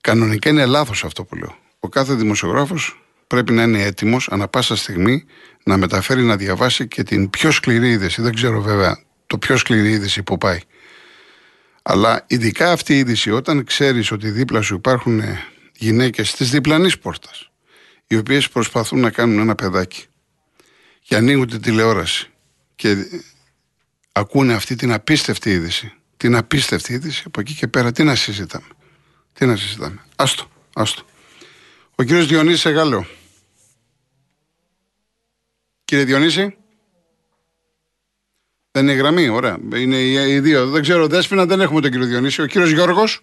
κανονικά 0.00 0.50
είναι 0.50 0.66
λάθος 0.66 1.04
αυτό 1.04 1.24
που 1.24 1.36
λέω. 1.36 1.56
Ο 1.80 1.88
κάθε 1.88 2.14
δημοσιογράφος 2.14 3.02
πρέπει 3.26 3.52
να 3.52 3.62
είναι 3.62 3.82
έτοιμος 3.82 4.28
ανα 4.28 4.48
πάσα 4.48 4.76
στιγμή 4.76 5.24
να 5.64 5.76
μεταφέρει, 5.76 6.22
να 6.22 6.36
διαβάσει 6.36 6.88
και 6.88 7.02
την 7.02 7.30
πιο 7.30 7.50
σκληρή 7.50 7.90
είδηση. 7.90 8.22
Δεν 8.22 8.34
ξέρω 8.34 8.60
βέβαια 8.60 9.02
το 9.26 9.38
πιο 9.38 9.56
σκληρή 9.56 9.90
είδηση 9.90 10.22
που 10.22 10.38
πάει. 10.38 10.58
Αλλά 11.82 12.24
ειδικά 12.26 12.72
αυτή 12.72 12.94
η 12.94 12.98
είδηση, 12.98 13.30
όταν 13.30 13.64
ξέρεις 13.64 14.10
ότι 14.10 14.30
δίπλα 14.30 14.60
σου 14.60 14.74
υπάρχουν 14.74 15.22
γυναίκες 15.76 16.34
τη 16.34 16.44
διπλανή 16.44 16.98
πόρτα, 16.98 17.30
οι 18.10 18.16
οποίες 18.16 18.48
προσπαθούν 18.48 19.00
να 19.00 19.10
κάνουν 19.10 19.38
ένα 19.38 19.54
παιδάκι 19.54 20.04
και 21.00 21.16
ανοίγουν 21.16 21.46
την 21.46 21.60
τηλεόραση 21.60 22.30
και 22.74 22.96
ακούνε 24.12 24.54
αυτή 24.54 24.74
την 24.74 24.92
απίστευτη 24.92 25.50
είδηση, 25.50 25.92
την 26.16 26.36
απίστευτη 26.36 26.92
είδηση, 26.92 27.22
από 27.26 27.40
εκεί 27.40 27.54
και 27.54 27.68
πέρα 27.68 27.92
τι 27.92 28.04
να 28.04 28.14
συζητάμε. 28.14 28.66
Τι 29.32 29.46
να 29.46 29.56
συζητάμε. 29.56 30.04
Άστο, 30.16 30.44
άστο. 30.74 31.02
Ο 31.94 32.02
κύριος 32.02 32.26
Διονύσης 32.26 32.64
Εγάλεο. 32.64 33.06
Κύριε 35.84 36.04
Διονύση. 36.04 36.56
Δεν 38.70 38.82
είναι 38.82 38.92
η 38.92 38.96
γραμμή, 38.96 39.28
ωραία. 39.28 39.58
Είναι 39.74 39.96
οι, 39.96 40.32
οι 40.32 40.40
δύο. 40.40 40.68
Δεν 40.68 40.82
ξέρω, 40.82 41.06
Δέσποινα, 41.06 41.46
δεν 41.46 41.60
έχουμε 41.60 41.80
τον 41.80 41.90
κύριο 41.90 42.06
Διονύση. 42.06 42.42
Ο 42.42 42.46
κύριος 42.46 42.70
Γιώργος. 42.70 43.20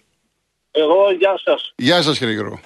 Εγώ, 0.70 1.10
γεια 1.18 1.40
σας. 1.44 1.72
Γεια 1.76 2.02
σας, 2.02 2.18
κύριε 2.18 2.34
Γιώργο. 2.34 2.60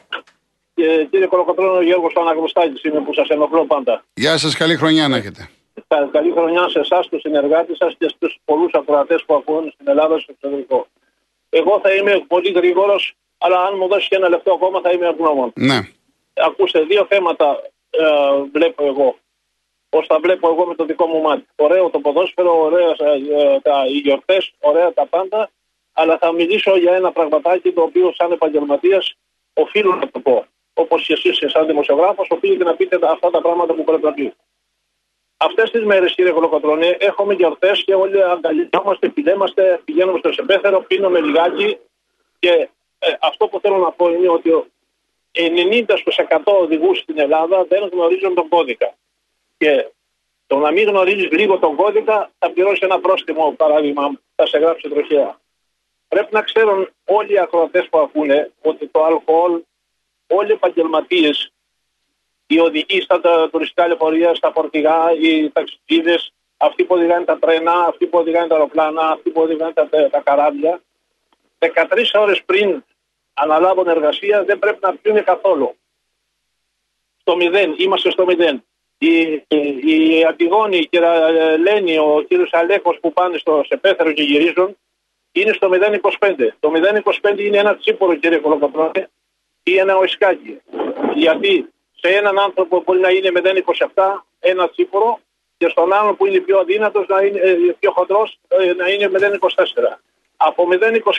Και, 0.82 1.06
κύριε 1.10 1.26
Κολοκοτρόνο, 1.26 1.76
ο 1.76 1.82
Γιώργος 1.82 2.12
Παναγνωστάκης 2.12 2.82
είμαι 2.84 3.00
που 3.00 3.14
σας 3.14 3.28
ενοχλώ 3.28 3.64
πάντα. 3.66 4.04
Γεια 4.14 4.36
σας, 4.38 4.56
καλή 4.56 4.76
χρονιά 4.76 5.08
να 5.08 5.16
έχετε. 5.16 5.48
Κα- 5.88 6.08
Καλή 6.12 6.30
χρονιά 6.32 6.68
σε 6.68 6.78
εσάς, 6.78 7.08
τους 7.08 7.20
συνεργάτες 7.20 7.76
σας 7.76 7.94
και 7.98 8.08
στους 8.08 8.38
πολλούς 8.44 8.72
ακροατές 8.74 9.24
που 9.26 9.34
ακούνε 9.34 9.70
στην 9.74 9.88
Ελλάδα 9.88 10.18
στο 10.18 10.32
εξωτερικό. 10.32 10.86
Εγώ 11.50 11.80
θα 11.82 11.94
είμαι 11.94 12.24
πολύ 12.28 12.50
γρήγορος, 12.50 13.14
αλλά 13.38 13.60
αν 13.62 13.74
μου 13.78 13.88
δώσεις 13.88 14.08
και 14.08 14.16
ένα 14.16 14.28
λεπτό 14.28 14.52
ακόμα 14.52 14.80
θα 14.80 14.90
είμαι 14.90 15.06
ευγνώμων. 15.06 15.52
Ναι. 15.54 15.78
Ακούστε, 16.34 16.80
δύο 16.80 17.06
θέματα 17.08 17.60
ε, 17.90 18.02
βλέπω 18.52 18.86
εγώ. 18.86 19.16
Πώς 19.88 20.06
τα 20.06 20.18
βλέπω 20.18 20.48
εγώ 20.48 20.66
με 20.66 20.74
το 20.74 20.84
δικό 20.84 21.06
μου 21.06 21.20
μάτι. 21.20 21.46
Ωραίο 21.56 21.90
το 21.90 21.98
ποδόσφαιρο, 21.98 22.62
ωραία 22.62 22.88
ε, 22.88 23.60
τα, 23.60 23.84
οι 23.88 23.96
γιορτές, 23.98 24.52
ωραία 24.60 24.92
τα 24.92 25.06
πάντα. 25.06 25.50
Αλλά 25.92 26.18
θα 26.18 26.32
μιλήσω 26.32 26.76
για 26.78 26.94
ένα 26.94 27.12
πραγματάκι 27.12 27.72
το 27.72 27.82
οποίο, 27.82 28.12
σαν 28.16 28.32
επαγγελματίας, 28.32 29.14
οφείλω 29.54 29.94
να 29.94 30.08
το 30.10 30.20
πω. 30.20 30.44
Όπως 30.74 31.06
και 31.06 31.12
εσείς, 31.12 31.50
σαν 31.50 31.66
δημοσιογράφος, 31.66 32.26
οφείλετε 32.30 32.64
να 32.64 32.74
πείτε 32.74 32.98
αυτά 33.02 33.30
τα 33.30 33.40
πράγματα 33.40 33.74
που 33.74 33.84
πρέπει 33.84 34.04
να 34.04 34.12
πείτε. 34.12 34.34
Αυτές 35.36 35.70
τις 35.70 35.84
μέρες, 35.84 36.14
κύριε 36.14 36.32
Κολοκοτρώνη, 36.32 36.96
έχουμε 36.98 37.34
γιορτές 37.34 37.84
και 37.84 37.94
όλοι 37.94 38.22
αγκαλιάζομαστε, 38.22 39.10
φιλέμαστε, 39.14 39.80
πηγαίνουμε 39.84 40.18
στο 40.18 40.32
σεπέθερο, 40.32 40.80
πίνουμε 40.80 41.20
λιγάκι. 41.20 41.78
Και 42.38 42.68
ε, 42.98 43.12
αυτό 43.20 43.48
που 43.48 43.60
θέλω 43.60 43.76
να 43.76 43.90
πω 43.90 44.10
είναι 44.10 44.28
ότι 44.28 44.50
ο 44.50 44.66
90% 45.32 45.86
οδηγούς 46.44 46.98
στην 46.98 47.18
Ελλάδα 47.18 47.64
δεν 47.64 47.88
γνωρίζουν 47.92 48.34
τον 48.34 48.48
κώδικα. 48.48 48.94
Και 49.56 49.86
το 50.46 50.58
να 50.58 50.70
μην 50.70 50.88
γνωρίζεις 50.88 51.30
λίγο 51.30 51.58
τον 51.58 51.76
κώδικα 51.76 52.30
θα 52.38 52.50
πληρώσει 52.50 52.80
ένα 52.82 53.00
πρόστιμο, 53.00 53.52
παράδειγμα, 53.52 54.20
θα 54.34 54.46
σε 54.46 54.58
γράψει 54.58 54.88
τροχιά. 54.88 55.40
Πρέπει 56.08 56.34
να 56.34 56.42
ξέρουν 56.42 56.88
όλοι 57.04 57.32
οι 57.32 57.38
ακροατές 57.38 57.88
που 57.88 57.98
ακούνε 57.98 58.50
ότι 58.62 58.86
το 58.86 59.04
αλκοόλ, 59.04 59.60
όλοι 60.34 60.50
οι 60.50 60.52
επαγγελματίες, 60.52 61.52
οι 62.46 62.58
οδηγοί 62.58 63.00
στα 63.00 63.20
τα 63.20 63.48
τουριστικά 63.50 63.86
λεωφορεία, 63.86 64.34
στα 64.34 64.52
φορτηγά, 64.52 65.12
οι 65.20 65.50
ταξιτζίδες, 65.50 66.32
αυτοί 66.56 66.84
που 66.84 66.94
οδηγάνε 66.94 67.24
τα 67.24 67.38
τρένα, 67.38 67.72
αυτοί 67.72 68.06
που 68.06 68.18
οδηγάνε 68.18 68.46
τα 68.46 68.54
αεροπλάνα, 68.54 69.08
αυτοί 69.08 69.30
που 69.30 69.40
οδηγάνε 69.40 69.72
τα, 69.72 69.88
τα 70.10 70.20
καράβια, 70.20 70.80
13 71.58 71.66
ώρες 72.14 72.42
πριν 72.44 72.84
αναλάβουν 73.34 73.88
εργασία 73.88 74.44
δεν 74.44 74.58
πρέπει 74.58 74.78
να 74.80 74.94
πιούν 74.94 75.24
καθόλου. 75.24 75.76
Στο 77.20 77.36
μηδέν, 77.36 77.74
είμαστε 77.78 78.10
στο 78.10 78.24
μηδέν. 78.24 78.64
Η, 78.98 79.20
η, 79.48 80.18
η 80.18 80.24
Αντιγόνη 80.24 80.86
και 80.86 80.98
η 80.98 81.58
Λένη, 81.58 81.98
ο 81.98 82.24
κύριος 82.28 82.50
Αλέκο 82.52 82.96
που 83.00 83.12
πάνε 83.12 83.38
στο 83.38 83.62
Σεπέθερο 83.66 84.12
και 84.12 84.22
γυρίζουν, 84.22 84.76
είναι 85.32 85.52
στο 85.52 85.70
0,25. 85.72 86.48
Το 86.60 86.72
0,25 87.22 87.38
είναι 87.38 87.58
ένα 87.58 87.76
τσίπορο, 87.76 88.14
κύριε 88.14 88.38
Κολοκοτρώνη, 88.38 89.06
ή 89.62 89.76
ένα 89.78 89.96
οσκάκι. 89.96 90.60
Γιατί 91.14 91.72
σε 91.92 92.08
έναν 92.08 92.38
άνθρωπο 92.38 92.82
μπορεί 92.84 93.00
να 93.00 93.10
είναι 93.10 93.30
0,27 93.94 94.02
ένα 94.40 94.68
τσίπορο 94.68 95.20
και 95.56 95.68
στον 95.68 95.92
άλλον 95.92 96.16
που 96.16 96.26
είναι 96.26 96.38
πιο 96.38 96.58
αδύνατος, 96.58 97.06
να 97.08 97.22
είναι 97.22 97.38
ε, 97.38 97.56
πιο 97.78 97.90
χοντρός, 97.90 98.38
να 98.76 98.88
είναι 98.88 99.10
0,24. 99.12 99.96
Από 100.36 100.68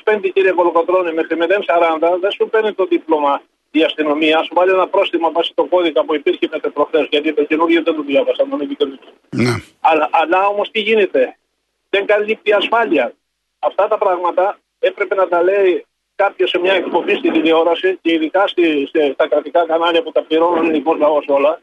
0,25 0.04 0.30
κύριε 0.34 0.52
Κολοκοτρώνη 0.52 1.14
μέχρι 1.14 1.38
0,40 1.40 2.18
δεν 2.22 2.32
σου 2.32 2.50
παίρνει 2.50 2.74
το 2.74 2.86
δίπλωμα 2.86 3.42
η 3.72 3.84
αστυνομία, 3.84 4.44
σου 4.44 4.54
βάλει 4.54 4.72
ένα 4.72 4.88
πρόστιμο 4.88 5.32
βάσει 5.32 5.52
το 5.56 5.64
κώδικα 5.64 6.04
που 6.04 6.16
υπήρχε 6.16 6.48
μέχρι 6.52 6.70
προχθές, 6.70 7.08
γιατί 7.10 7.34
το 7.34 7.44
καινούργιο 7.44 7.84
δεν 7.84 7.96
το 7.96 8.02
διάβασα, 8.02 8.48
τον 8.50 8.62
επικοινωνία. 8.62 9.00
Ναι. 9.30 9.56
Αλλά, 9.80 10.10
αλλά 10.12 10.48
όμως 10.48 10.72
τι 10.72 10.80
γίνεται, 10.80 11.38
δεν 11.90 12.06
καλύπτει 12.06 12.50
η 12.50 12.54
ασφάλεια. 12.54 13.14
Αυτά 13.60 13.88
τα 13.88 13.98
πράγματα 13.98 14.60
έπρεπε 14.80 15.16
να 15.16 15.28
τα 15.28 15.44
λέει 15.44 15.86
κάποιος 16.16 16.50
σε 16.50 16.60
μια 16.60 16.74
εκπομπή 16.74 17.16
στη 17.16 17.32
τηλεόραση 17.32 18.00
και 18.02 18.14
ειδικά 18.14 18.48
στη, 18.48 18.86
στη, 18.88 19.12
στα 19.14 19.28
κρατικά 19.28 19.66
κανάλια 19.66 20.04
που 20.04 20.12
τα 20.12 20.22
πληρώνουν 20.24 20.58
ο 20.58 20.62
ελληνικό 20.62 20.94
λαό 20.94 21.20
όλα. 21.28 21.62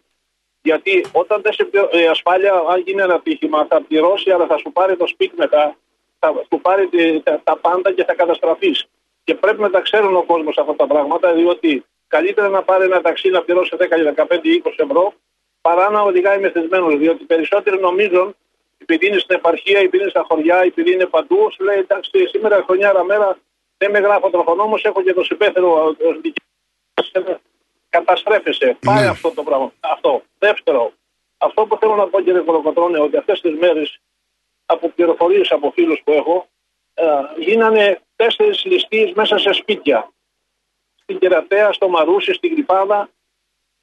Γιατί 0.63 1.05
όταν 1.13 1.41
δεν 1.43 1.53
σε 1.53 1.65
πληρω- 1.65 1.95
η 1.95 2.07
ασφάλεια, 2.07 2.53
αν 2.69 2.83
γίνει 2.87 3.03
ένα 3.03 3.15
ατύχημα, 3.15 3.67
θα 3.69 3.81
πληρώσει, 3.89 4.31
αλλά 4.31 4.47
θα 4.47 4.59
σου 4.59 4.73
πάρει 4.73 4.97
το 4.97 5.07
σπίτι 5.07 5.35
μετά, 5.37 5.77
θα 6.19 6.33
σου 6.53 6.61
πάρει 6.61 6.87
τη- 6.87 7.21
τα, 7.21 7.41
τα 7.45 7.57
πάντα 7.57 7.93
και 7.93 8.05
θα 8.05 8.15
καταστραφείς. 8.15 8.85
Και 9.25 9.35
πρέπει 9.35 9.61
να 9.61 9.71
τα 9.71 9.81
ξέρουν 9.81 10.17
ο 10.17 10.23
κόσμος 10.23 10.59
αυτά 10.59 10.75
τα 10.75 10.87
πράγματα, 10.87 11.33
διότι 11.33 11.85
καλύτερα 12.09 12.49
να 12.49 12.63
πάρει 12.63 12.85
ένα 12.85 13.01
ταξί 13.01 13.29
να 13.29 13.43
πληρώσει 13.43 13.77
10, 13.79 13.87
15 14.15 14.39
ή 14.49 14.63
20 14.65 14.73
ευρώ, 14.77 15.13
παρά 15.61 15.91
να 15.91 16.01
οδηγάει 16.01 16.39
μεθυσμένο. 16.41 16.87
Διότι 16.97 17.25
περισσότεροι 17.25 17.81
νομίζουν, 17.81 18.37
επειδή 18.79 19.07
είναι 19.07 19.19
στην 19.19 19.37
επαρχία, 19.37 19.79
επειδή 19.79 19.99
είναι 20.03 20.11
στα 20.11 20.25
χωριά, 20.29 20.59
επειδή 20.59 20.93
είναι 20.93 21.07
παντού, 21.07 21.49
σου 21.53 21.65
λέει 21.65 21.79
εντάξει, 21.79 22.27
σήμερα 22.27 22.63
χρονιάρα 22.67 23.05
μέρα 23.05 23.39
δεν 23.81 23.91
με 23.91 23.99
γράφω 23.99 24.31
τροχονόμο, 24.31 24.75
έχω 24.83 25.03
και 25.03 25.13
το 25.13 25.23
συμπέθερο 25.25 25.85
ως 25.85 26.21
δικαιοσύνη». 26.21 27.37
Καταστρέφεσαι. 27.89 28.77
Πάει 28.87 29.03
Ναι. 29.03 29.09
αυτό 29.09 29.31
το 29.31 29.43
πράγμα. 29.43 29.73
Αυτό. 29.81 30.23
Δεύτερο, 30.39 30.93
αυτό 31.39 31.67
που 31.67 31.77
θέλω 31.81 31.97
να 31.97 32.07
πω 32.09 32.21
κύριε 32.21 32.41
Κολοκοτρώνε, 32.41 32.99
ότι 33.01 33.17
αυτές 33.17 33.41
τις 33.41 33.55
μέρες 33.59 34.01
από 34.67 34.89
πληροφορίες 34.89 35.51
από 35.51 35.71
φίλους 35.71 36.01
που 36.05 36.13
έχω, 36.13 36.49
ε, 36.95 37.05
γίνανε 37.39 38.01
τέσσερις 38.17 38.65
ληστείες 38.65 39.13
μέσα 39.13 39.39
σε 39.39 39.53
σπίτια. 39.53 40.13
Στην 41.03 41.19
Κερατέα, 41.19 41.73
στο 41.73 41.89
Μαρούσι, 41.89 42.33
στην 42.33 42.55
Κρυπάδα 42.55 43.11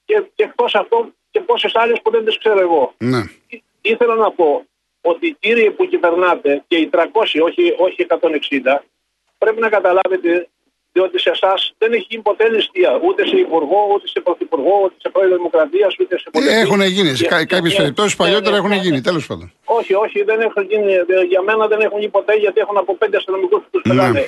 και, 0.05 0.23
και 0.35 0.43
εκτός 0.43 0.75
αυτό 0.75 1.09
και 1.31 1.39
πόσες 1.39 1.75
άλλες 1.75 2.01
που 2.01 2.11
δεν 2.11 2.25
τις 2.25 2.37
ξέρω 2.37 2.59
εγώ. 2.59 2.93
Ναι. 2.97 3.21
Ή- 3.47 3.63
Ήθελα 3.81 4.15
να 4.15 4.31
πω 4.31 4.65
ότι 5.01 5.27
οι 5.27 5.35
κύριοι 5.39 5.71
που 5.71 5.85
κυβερνάτε 5.85 6.63
και 6.67 6.77
οι 6.77 6.87
300, 6.87 7.39
όχι, 7.41 7.75
όχι 7.77 8.01
160, 8.01 8.83
πρέπει 9.37 9.59
να 9.59 9.69
καταλάβετε 9.69 10.47
διότι 10.91 11.19
σε 11.19 11.29
εσάς 11.29 11.73
δεν 11.77 11.93
έχει 11.93 12.05
γίνει 12.09 12.21
ποτέ 12.21 12.49
ληστεία 12.49 12.99
ούτε 13.03 13.27
σε 13.27 13.37
υπουργό, 13.37 13.87
ούτε 13.93 14.07
σε 14.07 14.19
πρωθυπουργό, 14.19 14.81
ούτε 14.83 14.95
σε 14.97 15.09
πρόεδρο 15.09 15.35
Δημοκρατίας, 15.35 15.95
ούτε 15.99 16.17
σε 16.19 16.29
πολιτικό. 16.31 16.59
Έχουν 16.59 16.81
γίνει. 16.81 17.15
Σε 17.15 17.23
Και- 17.27 17.45
κάποιες 17.45 17.73
και- 17.73 17.77
περιπτώσεις 17.81 18.17
ναι, 18.17 18.25
παλιότερα 18.25 18.51
ναι, 18.51 18.57
έχουν 18.57 18.69
ναι, 18.69 18.75
γίνει. 18.75 18.95
ναι. 18.95 19.01
Τέλος 19.01 19.25
πάντων. 19.25 19.53
Όχι, 19.65 19.93
όχι, 19.93 20.23
δεν 20.23 20.39
έχουν 20.41 20.63
γίνει. 20.63 20.93
Για 21.27 21.41
μένα 21.41 21.67
δεν 21.67 21.79
έχουν 21.81 21.99
γίνει 21.99 22.11
ποτέ 22.11 22.33
γιατί 22.33 22.59
έχουν 22.59 22.77
από 22.77 22.95
πέντε 22.95 23.17
αστυνομικούς 23.17 23.61
που 23.63 23.69
τους 23.71 23.81
Ναι. 23.85 23.93
πετάνε. 23.93 24.25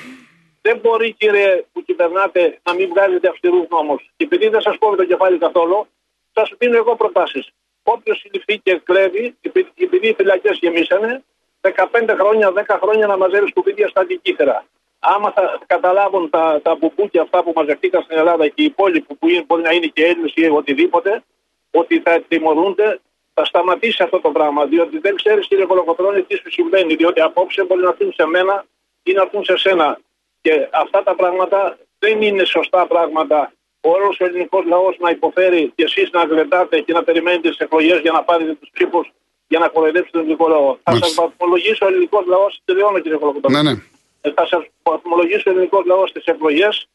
Δεν 0.62 0.80
μπορεί, 0.84 1.14
κύριε 1.14 1.64
που 1.74 1.84
κυβερνάτε, 1.84 2.60
να 2.64 2.74
μην 2.74 2.88
βγάζετε 2.90 3.28
αυστηρούς 3.30 3.66
νόμους. 3.70 4.02
Και 4.18 4.24
επειδή 4.24 4.48
δεν 4.48 4.62
σας 4.62 4.76
κόβει 4.80 4.96
το 4.98 5.06
κεφάλι 5.06 5.38
καθόλου, 5.38 5.88
σας 6.34 6.52
δίνω 6.58 6.78
εγώ 6.78 6.96
προτάσεις. 6.96 7.50
Όποιος 7.84 8.20
συλληφθεί 8.20 8.58
και 8.64 8.82
κλέβει, 8.84 9.36
επει- 9.42 9.72
επειδή 9.82 10.08
οι 10.08 10.14
φυλακές 10.14 10.58
γεμίσανε, 10.62 11.24
15 11.62 12.16
χρόνια, 12.20 12.52
10 12.52 12.80
χρόνια 12.82 13.08
να 13.08 13.18
μαζεύει 13.18 13.48
σκουπίδια 13.48 13.88
στα 13.88 14.02
αντικείτερα. 14.02 14.66
Άμα 15.00 15.32
θα 15.32 15.60
καταλάβουν 15.66 16.30
τα, 16.30 16.60
τα 16.64 16.76
μπουμπούκια 16.76 17.22
αυτά 17.22 17.44
που 17.44 17.52
μαζευτήκαν 17.56 18.02
στην 18.02 18.18
Ελλάδα 18.18 18.48
και 18.48 18.62
οι 18.62 18.64
υπόλοιποι 18.64 19.14
που 19.14 19.28
είναι, 19.30 19.44
μπορεί 19.48 19.62
να 19.62 19.72
είναι 19.72 19.86
και 19.86 20.06
Έλληνες 20.06 20.32
ή 20.36 20.50
οτιδήποτε, 20.50 21.24
ότι 21.72 22.00
θα 22.00 22.22
τιμωρούνται, 22.28 23.00
θα 23.34 23.46
σταματήσει 23.46 24.04
αυτό 24.04 24.20
το 24.20 24.30
πράγμα. 24.32 24.66
Διότι 24.66 25.00
δεν 25.00 25.16
ξέρεις, 25.16 25.48
κύριε 25.48 25.66
Κολοκοτρώνη, 25.66 26.22
τι 26.22 26.36
σου 26.36 26.52
συμβαίνει. 26.52 26.96
Διότι 26.96 27.22
απόψε 27.22 27.64
μπορεί 27.64 27.82
να 27.82 27.90
έρθουν 27.90 28.14
σε 28.14 28.26
μένα 28.26 28.66
ή 29.04 29.14
να 29.14 29.22
έρθουν 29.22 29.44
σε 29.44 29.58
σένα. 29.58 30.00
Και 30.42 30.68
αυτά 30.72 31.04
τα 31.04 31.16
πράγματα 31.16 31.78
δεν 32.00 32.22
είναι 32.22 32.44
σωστά 32.44 32.88
πράγματα. 32.88 33.54
Ο 33.82 33.90
όλος 33.90 34.20
ο 34.20 34.26
ελληνικός 34.26 34.66
λαός 34.66 34.98
να 35.00 35.10
υποφέρει 35.10 35.72
και 35.76 35.84
εσείς 35.84 36.10
να 36.12 36.24
γλεντάτε 36.24 36.80
και 36.80 36.94
να 36.94 37.04
περιμένετε 37.04 37.50
τι 37.50 37.56
εκλογές 37.60 38.00
για 38.00 38.12
να 38.12 38.24
πάρετε 38.24 38.54
τους 38.54 38.70
ψήφους 38.74 39.12
για 39.48 39.60
να 39.60 39.68
κοροϊδέψετε 39.68 40.12
τον 40.12 40.22
ελληνικό 40.22 40.48
λαό. 40.48 40.78
Θα 40.84 40.92
Μάλιστα. 40.92 41.08
σα 41.08 41.22
βαθμολογήσει 41.22 41.84
ο 41.84 41.88
ελληνικός 41.88 42.26
λαός, 42.26 42.62
τελειώνω 42.66 43.00
κύριε 43.00 43.18
Κολοκοτρώνη. 43.18 43.56
Ναι, 43.56 43.72
ναι. 43.72 43.82
Ε, 44.22 44.32
θα 44.32 44.48
σα 44.48 44.92
βαθμολογήσει 44.92 45.50
ο 45.50 45.52
ελληνικός 45.52 45.86
λαός 45.86 46.10
στις 46.10 46.26
εκλογές 46.26 46.88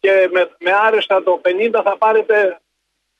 και 0.00 0.28
με, 0.32 0.50
με 0.58 0.70
άρεστα 0.86 1.22
το 1.22 1.40
50 1.44 1.80
θα 1.84 1.96
πάρετε 1.98 2.60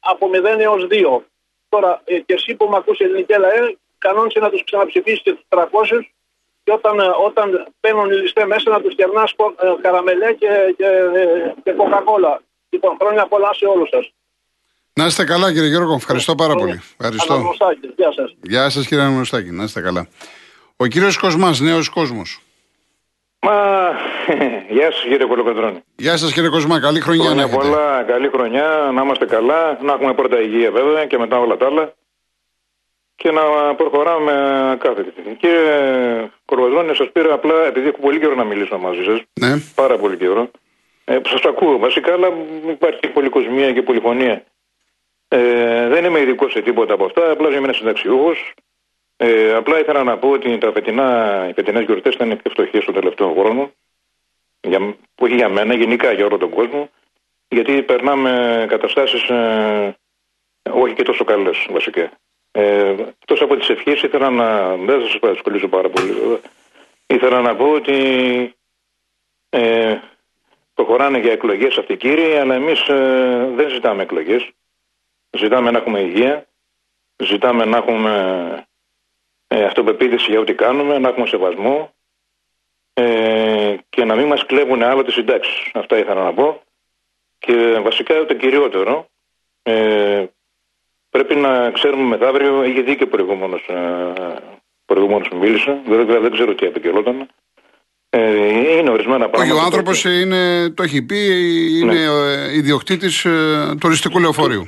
από 0.01 0.31
0 0.35 0.59
έως 0.59 0.87
2. 0.91 1.21
Τώρα, 1.69 2.03
ε, 2.05 2.19
και 2.19 2.35
εσύ 2.35 2.55
που 2.55 2.69
με 2.71 2.77
ακούσει 2.77 3.05
ελληνική 3.05 3.39
ΛΑΕ, 3.39 3.77
κανόνισε 3.99 4.39
να 4.39 4.51
τους 4.51 4.65
ξαναψηφίσεις 4.65 5.23
και 5.23 5.33
τους 5.33 5.45
300 5.49 6.13
και 6.65 6.73
όταν, 6.73 6.99
ε, 6.99 7.11
όταν 7.27 7.67
παίρνουν 7.81 8.11
οι 8.11 8.15
ληστές 8.15 8.45
μέσα 8.45 8.71
να 8.71 8.81
τους 8.81 8.95
κερνάς 8.95 9.35
καραμελέ 9.83 10.33
και, 10.33 10.75
και, 10.77 10.87
ε, 11.15 11.55
και 11.65 11.73
κοκακόλα. 11.73 12.43
Λοιπόν, 12.71 12.97
χρόνια 13.01 13.27
πολλά 13.27 13.55
σε 13.55 13.65
όλους 13.65 13.89
σας. 13.89 14.13
Να 14.93 15.07
είστε 15.07 15.25
καλά, 15.25 15.53
κύριε 15.53 15.69
Γιώργο. 15.69 15.95
Ευχαριστώ 15.95 16.35
πάρα 16.35 16.55
πολύ. 16.55 16.83
Ευχαριστώ. 16.99 17.33
Αναγνωστάκη. 17.33 17.93
Γεια 17.97 18.13
σας. 18.13 18.35
Γεια 18.43 18.71
σας, 18.71 18.87
κύριε 18.87 19.05
Αναγνωστάκη. 19.05 19.51
Να 19.51 19.65
είστε 19.65 19.81
καλά. 19.81 20.09
Ο 20.77 20.87
κύριος 20.87 21.19
Κοσμάς, 21.19 21.61
νέος 21.61 21.89
κόσμος. 21.89 22.41
Μα, 23.41 23.91
γεια 24.77 24.91
σας 24.93 25.03
κύριε 25.03 25.27
Κολοκοντρώνη. 25.27 25.81
Γεια 25.97 26.17
σας, 26.17 26.33
κύριε 26.33 26.49
Κοσμά. 26.49 26.81
Καλή 26.81 27.01
χρονιά 27.01 27.23
να 27.25 27.29
Χρόνια 27.31 27.45
έχετε. 27.45 27.63
πολλά, 27.63 28.03
καλή 28.03 28.29
χρονιά, 28.29 28.91
να 28.95 29.03
είμαστε 29.03 29.27
καλά, 29.27 29.79
να 29.83 29.93
έχουμε 29.93 30.15
πρώτα 30.15 30.41
υγεία 30.41 30.71
βέβαια 30.71 31.07
και 31.07 31.19
μετά 31.19 31.39
όλα 31.39 31.57
τα 31.57 31.67
άλλα 31.67 31.93
και 33.17 33.31
να 33.31 33.41
προχωράμε 33.75 34.33
κάθετη. 34.81 35.13
Κύριε 35.39 36.31
Κολοκοντρώνη, 36.45 36.95
σας 36.97 37.11
πήρα 37.13 37.33
απλά 37.35 37.65
επειδή 37.67 37.89
έχω 37.89 37.99
πολύ 38.01 38.19
καιρό 38.21 38.35
να 38.35 38.45
μιλήσω 38.45 38.79
μαζί 38.79 39.05
σας, 39.05 39.21
Ναι. 39.41 39.61
πάρα 39.75 39.97
πολύ 39.99 40.17
καιρό, 40.17 40.51
ε, 41.05 41.19
που 41.19 41.29
σας 41.29 41.41
ακούω 41.45 41.79
βασικά, 41.79 42.13
αλλά 42.13 42.29
υπάρχει 42.69 43.09
πολυκοσμία 43.09 43.73
και 43.73 43.83
πολυφωνία. 43.83 44.45
Ε, 45.29 45.89
δεν 45.89 46.05
είμαι 46.05 46.21
ειδικός 46.21 46.53
σε 46.53 46.61
τίποτα 46.61 46.95
από 46.95 47.05
αυτά, 47.05 47.31
απλά 47.31 47.49
είμαι 47.49 47.59
ένας 47.59 47.77
συνταξιούχος 47.77 48.55
Ε, 49.21 49.55
απλά 49.55 49.79
ήθελα 49.79 50.03
να 50.05 50.19
πω 50.19 50.31
ότι 50.31 50.59
τα 50.59 50.73
φετινά, 50.73 51.47
οι 51.49 51.53
φετινές 51.53 51.85
γιορτές 51.85 52.15
ήταν 52.15 52.29
πιο 52.29 52.51
φτωχές 52.51 52.83
στο 52.83 52.93
τελευταίο 52.93 53.35
χρόνο. 53.39 53.73
Για, 54.61 54.97
όχι 55.19 55.35
για 55.35 55.49
μένα, 55.49 55.75
γενικά 55.75 56.13
για 56.13 56.25
όλο 56.27 56.39
τον 56.39 56.51
κόσμο. 56.51 56.91
Γιατί 57.49 57.83
περνάμε 57.83 58.65
καταστάσεις 58.69 59.29
ε, 59.29 59.97
όχι 60.71 60.95
και 60.95 61.03
τόσο 61.03 61.25
καλές 61.25 61.67
βασικά. 61.71 62.11
Ε, 62.51 62.95
εκτός 63.21 63.41
από 63.41 63.57
τις 63.57 63.69
ευχές 63.69 64.03
ήθελα 64.03 64.31
να... 64.31 64.77
Δεν 64.77 65.01
θα 65.01 65.07
σας 65.07 65.19
παρασχολήσω 65.19 65.69
πάρα 65.69 65.89
πολύ. 65.89 66.13
βέβαια. 66.13 66.39
Ήθελα 67.07 67.41
να 67.41 67.57
πω 67.57 67.71
ότι 67.71 67.97
ε, 69.49 69.99
προχωράνε 70.75 71.19
για 71.19 71.33
εκλογές 71.33 71.79
αυτοί 71.79 71.93
οι 71.93 71.97
κύριοι, 71.97 72.37
αλλά 72.37 72.55
εμείς 72.55 72.89
ε, 72.89 73.51
δεν 73.55 73.69
ζητάμε 73.69 74.03
εκλογές. 74.03 74.51
Ζητάμε 75.31 75.71
να 75.71 75.79
έχουμε 75.79 76.01
υγεία, 76.01 76.47
ζητάμε 77.17 77.65
να 77.65 77.77
έχουμε 77.77 78.68
ε, 79.49 79.65
αυτοπεποίθηση 79.65 80.31
για 80.31 80.41
ό,τι 80.41 80.55
κάνουμε, 80.55 80.99
να 80.99 81.09
έχουμε 81.09 81.27
σεβασμό 81.27 81.95
ε, 82.95 83.75
και 83.89 84.05
να 84.05 84.15
μην 84.15 84.27
μας 84.27 84.47
κλέβουν 84.47 84.83
άλλο 84.83 85.03
τις 85.05 85.15
συντάξεις. 85.15 85.71
Αυτά 85.75 85.99
ήθελα 85.99 86.23
να 86.25 86.33
πω. 86.33 86.63
Και 87.39 87.79
βασικά 87.83 88.25
το 88.27 88.35
κυριότερο, 88.35 89.09
ε, 89.63 90.25
πρέπει 91.11 91.35
να 91.35 91.71
ξέρουμε 91.71 92.03
μεθαύριο, 92.03 92.65
είχε 92.65 92.81
δίκιο 92.81 93.07
ο 93.07 93.09
προηγούμενος, 93.09 93.67
ε, 93.69 94.13
προηγούμενος 94.87 95.29
που 95.29 95.37
μίλησε, 95.37 95.79
βέβαια 95.87 96.21
δεν 96.21 96.31
ξέρω 96.33 96.55
τι 96.55 96.67
επικαιρόταν. 96.67 97.29
Ε, 98.11 98.79
είναι 98.79 98.91
ορισμένα 98.91 99.25
Όχι, 99.25 99.31
πράγματα. 99.31 99.55
ο 99.55 99.59
τα 99.59 99.65
άνθρωπος 99.65 100.05
οποία- 100.05 100.21
είναι, 100.21 100.71
το 100.71 100.83
έχει 100.83 101.03
πει, 101.03 101.17
είναι 101.81 101.93
Ναι. 101.93 102.01
ε, 102.03 102.57
ιδιοκτήτης 102.57 103.27
τουριστικού 103.81 104.21
λεωφορείου. 104.21 104.65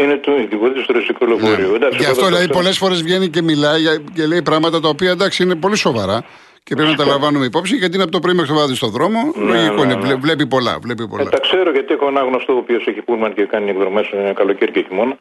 Είναι 0.00 0.16
το 0.16 0.36
ειδικό 0.36 0.70
του 0.70 0.82
τουριστικού 0.86 1.26
λεωφορείου. 1.26 1.70
Ναι. 1.70 1.76
Εντάξει, 1.76 1.98
Γι' 1.98 2.02
εγώ 2.04 2.10
αυτό 2.12 2.14
δεν 2.14 2.14
το 2.14 2.26
δηλαδή 2.26 2.44
ξέρω. 2.44 2.58
πολλές 2.58 2.78
φορές 2.78 3.02
βγαίνει 3.02 3.28
και 3.28 3.42
μιλάει 3.42 3.80
για- 3.80 4.02
και 4.14 4.26
λέει 4.26 4.42
πράγματα 4.42 4.80
τα 4.80 4.88
οποία 4.88 5.10
εντάξει 5.10 5.42
είναι 5.42 5.56
πολύ 5.56 5.76
σοβαρά 5.76 6.24
και 6.62 6.74
πρέπει 6.74 6.90
να 6.90 6.96
τα 6.96 7.04
λαμβάνουμε 7.06 7.44
υπόψη 7.44 7.76
γιατί 7.76 7.94
είναι 7.94 8.02
από 8.02 8.12
το 8.12 8.18
πρωί 8.18 8.34
μέχρι 8.34 8.50
το 8.50 8.56
βράδυ 8.56 8.74
στο 8.74 8.86
δρόμο. 8.88 9.32
Ναι, 9.34 9.44
Λογικό 9.54 9.74
ναι, 9.74 9.80
είναι, 9.82 9.94
ναι. 9.94 10.00
βλέ- 10.00 10.18
βλέπει 10.20 10.46
πολλά. 10.46 10.78
Βλέπει 10.82 11.08
πολλά. 11.08 11.22
Ε, 11.22 11.28
τα 11.28 11.38
ξέρω 11.40 11.70
γιατί 11.70 11.94
έχω 11.94 12.06
ένα 12.08 12.20
γνωστό 12.20 12.52
ο 12.52 12.56
οποίος 12.56 12.86
έχει 12.86 13.02
πούλμαν 13.02 13.34
και 13.34 13.44
κάνει 13.44 13.70
εκδρομές 13.70 14.06
καλοκαίρι 14.34 14.72
και 14.72 14.84
χειμώνα. 14.88 15.18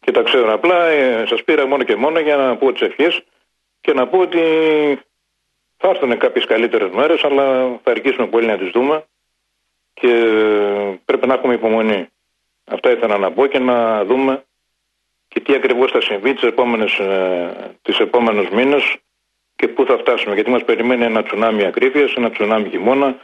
Και 0.00 0.10
τα 0.10 0.22
ξέρω. 0.22 0.52
Απλά 0.52 0.86
ε, 0.86 1.24
σας 1.28 1.44
πήρα 1.44 1.66
μόνο 1.66 1.82
και 1.82 1.96
μόνο 1.96 2.18
για 2.20 2.36
να 2.36 2.56
πω 2.56 2.72
τις 2.72 2.80
ευχές 2.82 3.22
και 3.80 3.92
να 3.92 4.06
πω 4.06 4.18
ότι 4.18 4.38
θα 5.76 5.88
έρθουν 5.88 6.18
κάποιες 6.18 6.44
καλύτερες 6.44 6.90
μέρες, 6.94 7.24
αλλά 7.24 7.44
θα 7.82 7.90
αργήσουμε 7.90 8.26
πολύ 8.26 8.46
να 8.46 8.58
τις 8.58 8.70
δούμε 8.70 9.04
και 9.94 10.08
ε, 10.08 10.98
πρέπει 11.04 11.26
να 11.26 11.34
έχουμε 11.34 11.54
υπομονή. 11.54 12.06
Αυτά 12.72 12.90
ήθελα 12.90 13.18
να 13.18 13.32
πω 13.32 13.46
και 13.46 13.58
να 13.58 14.04
δούμε 14.04 14.44
και 15.28 15.40
τι 15.40 15.54
ακριβώς 15.54 15.90
θα 15.90 16.00
συμβεί 16.00 16.34
τις 16.34 16.42
επόμενες, 16.42 16.98
ε, 16.98 17.76
τις 17.82 17.98
επόμενους 17.98 18.48
μήνες 18.50 18.96
και 19.56 19.68
πού 19.68 19.84
θα 19.84 19.98
φτάσουμε. 19.98 20.34
Γιατί 20.34 20.50
μας 20.50 20.64
περιμένει 20.64 21.04
ένα 21.04 21.22
τσουνάμι 21.22 21.64
ακρίβειας, 21.64 22.14
ένα 22.14 22.30
τσουνάμι 22.30 22.68
χειμώνα, 22.68 23.16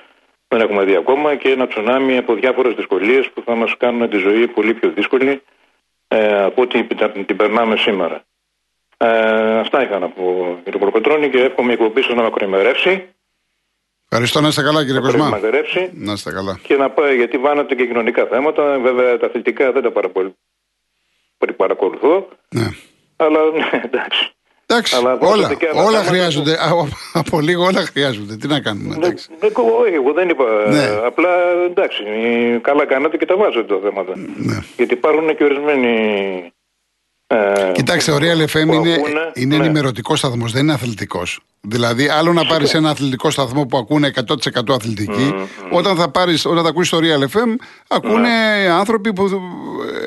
δεν 0.48 0.60
έχουμε 0.60 0.84
δει 0.84 0.96
ακόμα 0.96 1.34
και 1.34 1.48
ένα 1.48 1.66
τσουνάμι 1.66 2.16
από 2.16 2.34
διάφορες 2.34 2.74
δυσκολίες 2.74 3.30
που 3.30 3.42
θα 3.44 3.54
μας 3.54 3.76
κάνουν 3.76 4.10
τη 4.10 4.16
ζωή 4.16 4.46
πολύ 4.46 4.74
πιο 4.74 4.90
δύσκολη 4.90 5.42
ε, 6.08 6.42
από 6.42 6.62
ό,τι 6.62 6.84
την, 6.84 7.26
την 7.26 7.36
περνάμε 7.36 7.76
σήμερα. 7.76 8.22
Ε, 8.96 9.58
αυτά 9.58 9.82
είχα 9.82 9.98
να 9.98 10.08
πω 10.08 10.58
για 10.62 10.72
τον 10.72 10.80
Προπετρώνη 10.80 11.30
και 11.30 11.42
εύχομαι 11.42 11.70
η 11.70 11.72
εκπομπή 11.72 12.02
σας 12.02 12.14
να 12.14 12.22
μακροημερεύσει, 12.22 13.14
Ευχαριστώ 14.10 14.40
να 14.40 14.48
είστε 14.48 14.62
καλά 14.62 14.84
κύριε 14.84 15.00
να 15.00 15.06
Κοσμά. 15.06 15.24
μακροημερεύσει 15.28 15.90
Να 15.94 16.12
είστε 16.12 16.30
καλά. 16.32 16.58
και 16.62 16.76
να 16.76 16.90
πάει 16.90 17.16
γιατί 17.16 17.38
βάνατε 17.38 17.74
και 17.74 17.86
κοινωνικά 17.86 18.26
θέματα. 18.26 18.78
Βέβαια 18.78 19.18
τα 19.18 19.26
αθλητικά 19.26 19.72
δεν 19.72 19.82
τα 19.82 19.90
πάρα 19.90 20.08
πολύ 20.08 20.34
πολύ 21.38 21.52
παρακολουθώ, 21.52 22.28
Ναι. 22.54 22.68
αλλά 23.16 23.38
ναι, 23.50 23.80
εντάξει. 23.84 24.32
Εντάξει, 24.66 24.96
Αλλά 24.96 25.12
όλα, 25.12 25.18
βάζετε 25.26 25.54
και 25.54 25.68
άλλα 25.68 25.80
όλα 25.80 25.90
θέματα 25.90 26.08
χρειάζονται. 26.10 26.52
Α, 26.52 26.70
ο- 26.70 26.88
Από 27.12 27.40
λίγο 27.40 27.64
όλα 27.64 27.80
χρειάζονται. 27.80 28.36
Τι 28.36 28.46
να 28.46 28.60
κάνουμε. 28.60 28.88
Δεν, 28.94 29.02
Εντάξει. 29.02 29.28
δεν, 29.40 29.52
όχι, 29.80 29.94
εγώ 29.94 30.12
δεν 30.12 30.28
είπα. 30.28 30.44
Ναι. 30.68 30.82
ε, 30.82 31.00
Απλά 31.06 31.28
εντάξει, 31.70 32.02
καλά 32.62 32.86
κάνατε 32.86 33.16
και 33.16 33.26
τα 33.26 33.36
βάζετε 33.36 33.74
τα 33.74 33.80
θέματα. 33.82 34.12
Ναι. 34.16 34.58
Γιατί 34.76 34.94
υπάρχουν 34.94 35.36
και 35.36 35.44
ορισμένοι. 35.44 35.92
Ε, 37.30 37.72
Κοιτάξτε, 37.72 38.10
ο 38.12 38.16
που- 38.16 38.24
Real 38.24 38.42
FM 38.42 38.66
που 38.66 38.72
είναι, 38.74 38.92
ακούνε, 38.94 39.30
είναι 39.34 39.56
ναι. 39.56 39.64
ενημερωτικός 39.64 40.18
σταθμός, 40.18 40.52
δεν 40.52 40.62
είναι 40.62 40.72
αθλητικός. 40.72 41.40
Δηλαδή, 41.60 42.08
άλλο 42.08 42.32
να 42.32 42.44
πάρεις 42.46 42.74
ένα 42.74 42.90
αθλητικό 42.90 43.30
σταθμό 43.30 43.66
που 43.66 43.76
ακούνε 43.78 44.06
100% 44.06 44.74
αθλητικοί, 44.74 45.34
όταν 45.70 45.96
θα, 45.96 46.10
πάρεις, 46.10 46.44
όταν 46.44 46.62
θα 46.62 46.68
ακούσεις 46.68 46.90
το 46.90 46.98
Real 47.02 47.22
FM, 47.22 47.54
ακούνε 47.88 48.18
Ναι. 48.20 48.68
άνθρωποι 48.70 49.12
που 49.12 49.24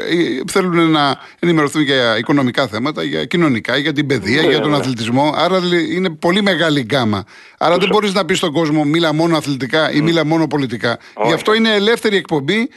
ε, 0.09 0.51
θέλουν 0.51 0.91
να 0.91 1.17
ενημερωθούν 1.39 1.81
για 1.81 2.17
οικονομικά 2.17 2.67
θέματα, 2.67 3.03
για 3.03 3.25
κοινωνικά, 3.25 3.77
για 3.77 3.93
την 3.93 4.07
παιδεία, 4.07 4.41
Ναι, 4.41 4.47
για 4.47 4.59
τον 4.59 4.71
ναι. 4.71 4.77
αθλητισμό. 4.77 5.31
Άρα 5.35 5.59
δηλαδή, 5.59 5.95
είναι 5.95 6.09
πολύ 6.09 6.41
μεγάλη 6.41 6.81
γκάμα. 6.81 7.23
Άρα 7.57 7.77
δεν 7.77 7.87
μπορείς 7.91 8.13
να 8.13 8.25
πεις 8.25 8.37
στον 8.37 8.51
κόσμο 8.53 8.83
μίλα 8.83 9.13
μόνο 9.13 9.37
αθλητικά 9.37 9.91
ή 9.91 10.01
μίλα 10.01 10.25
μόνο 10.25 10.47
πολιτικά. 10.47 10.97
Γι' 11.25 11.33
αυτό 11.33 11.53
είναι 11.53 11.73
ελεύθερη 11.75 12.15
εκπομπή 12.17 12.55
να, 12.55 12.63
Ναι, 12.63 12.67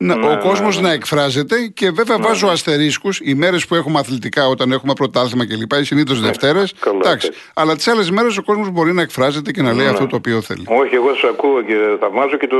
ο 0.00 0.04
ναι, 0.04 0.36
κόσμος 0.36 0.76
ναι. 0.76 0.88
να 0.88 0.92
εκφράζεται 0.92 1.56
και 1.74 1.90
βέβαια 1.90 2.18
βάζω 2.18 2.48
αστερίσκους 2.48 3.20
οι 3.22 3.34
μέρες 3.34 3.66
που 3.66 3.74
έχουμε 3.74 3.98
αθλητικά, 3.98 4.46
όταν 4.46 4.72
έχουμε 4.72 4.92
πρωτάθλημα 4.92 5.46
κλπ. 5.46 5.84
Συνήθως 5.84 6.20
Δευτέρες. 6.20 6.72
Ναι, 6.72 6.78
καλά, 6.80 6.98
Εντάξει. 6.98 7.26
έτσι. 7.26 7.40
Αλλά 7.54 7.76
τις 7.76 7.88
άλλες 7.88 8.10
μέρες 8.10 8.36
ο 8.36 8.42
κόσμος 8.42 8.70
μπορεί 8.70 8.92
να 8.92 9.02
εκφράζεται 9.02 9.50
και 9.50 9.62
να 9.62 9.72
λέει 9.72 9.86
Ναι. 9.86 9.92
αυτό 9.92 10.06
το 10.06 10.16
οποίο 10.16 10.40
θέλει. 10.40 10.64
Όχι, 10.68 10.94
εγώ 10.94 11.14
σας 11.14 11.30
ακούω 11.30 11.62
και 11.62 11.74
θαυμάζω 12.00 12.36
και 12.36 12.46
το, 12.46 12.56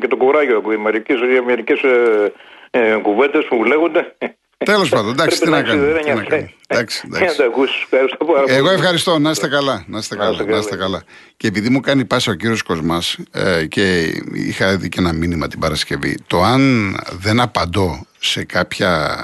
και 0.00 0.06
το 0.08 0.16
κουράγιο 0.16 0.60
που 0.60 0.70
μερικές 0.82 1.18
μερικές, 1.46 1.82
ε, 1.82 2.32
ε, 2.70 2.98
κουβέντες 3.02 3.44
που 3.44 3.64
λέγονται. 3.64 4.16
Τέλος 4.64 4.88
πάντων, 4.88 5.10
εντάξει, 5.10 5.40
τι 5.40 5.44
Πρέπει 5.50 5.62
να 5.62 5.68
κάνουμε. 5.68 5.86
έχεις 5.90 6.02
τι 6.04 6.08
να 6.08 6.14
δένεια. 6.14 6.28
κάνουμε. 6.28 6.52
Εντάξει, 6.66 7.00
Για 7.02 7.10
να 7.10 7.18
εντάξει. 7.18 7.36
τα 7.38 7.44
ακούσεις. 7.44 7.82
Ευχαριστώ 7.82 8.24
πάρα 8.24 8.40
πολύ. 8.42 8.54
Εγώ 8.56 8.70
ευχαριστώ. 8.70 9.18
Να 9.18 9.30
είστε 9.30 9.48
καλά. 9.48 9.84
Να 9.86 9.98
είστε 9.98 10.14
Να 10.16 10.20
καλά. 10.24 10.32
είστε 10.40 10.50
Να 10.52 10.56
είστε 10.58 10.70
καλά. 10.76 10.82
καλά. 10.82 11.02
Και 11.36 11.46
επειδή 11.46 11.68
μου 11.68 11.80
κάνει 11.80 12.04
πάσα 12.04 12.30
ο 12.30 12.34
κύριος 12.34 12.62
Κοσμάς 12.62 13.16
ε, 13.30 13.66
και 13.66 14.12
είχα 14.32 14.76
δει 14.76 14.88
και 14.88 15.00
ένα 15.00 15.12
μήνυμα 15.12 15.48
την 15.48 15.58
Παρασκευή, 15.58 16.18
το 16.26 16.42
αν 16.42 16.94
δεν 17.12 17.40
απαντώ 17.40 18.06
σε 18.18 18.44
κάποια 18.44 19.16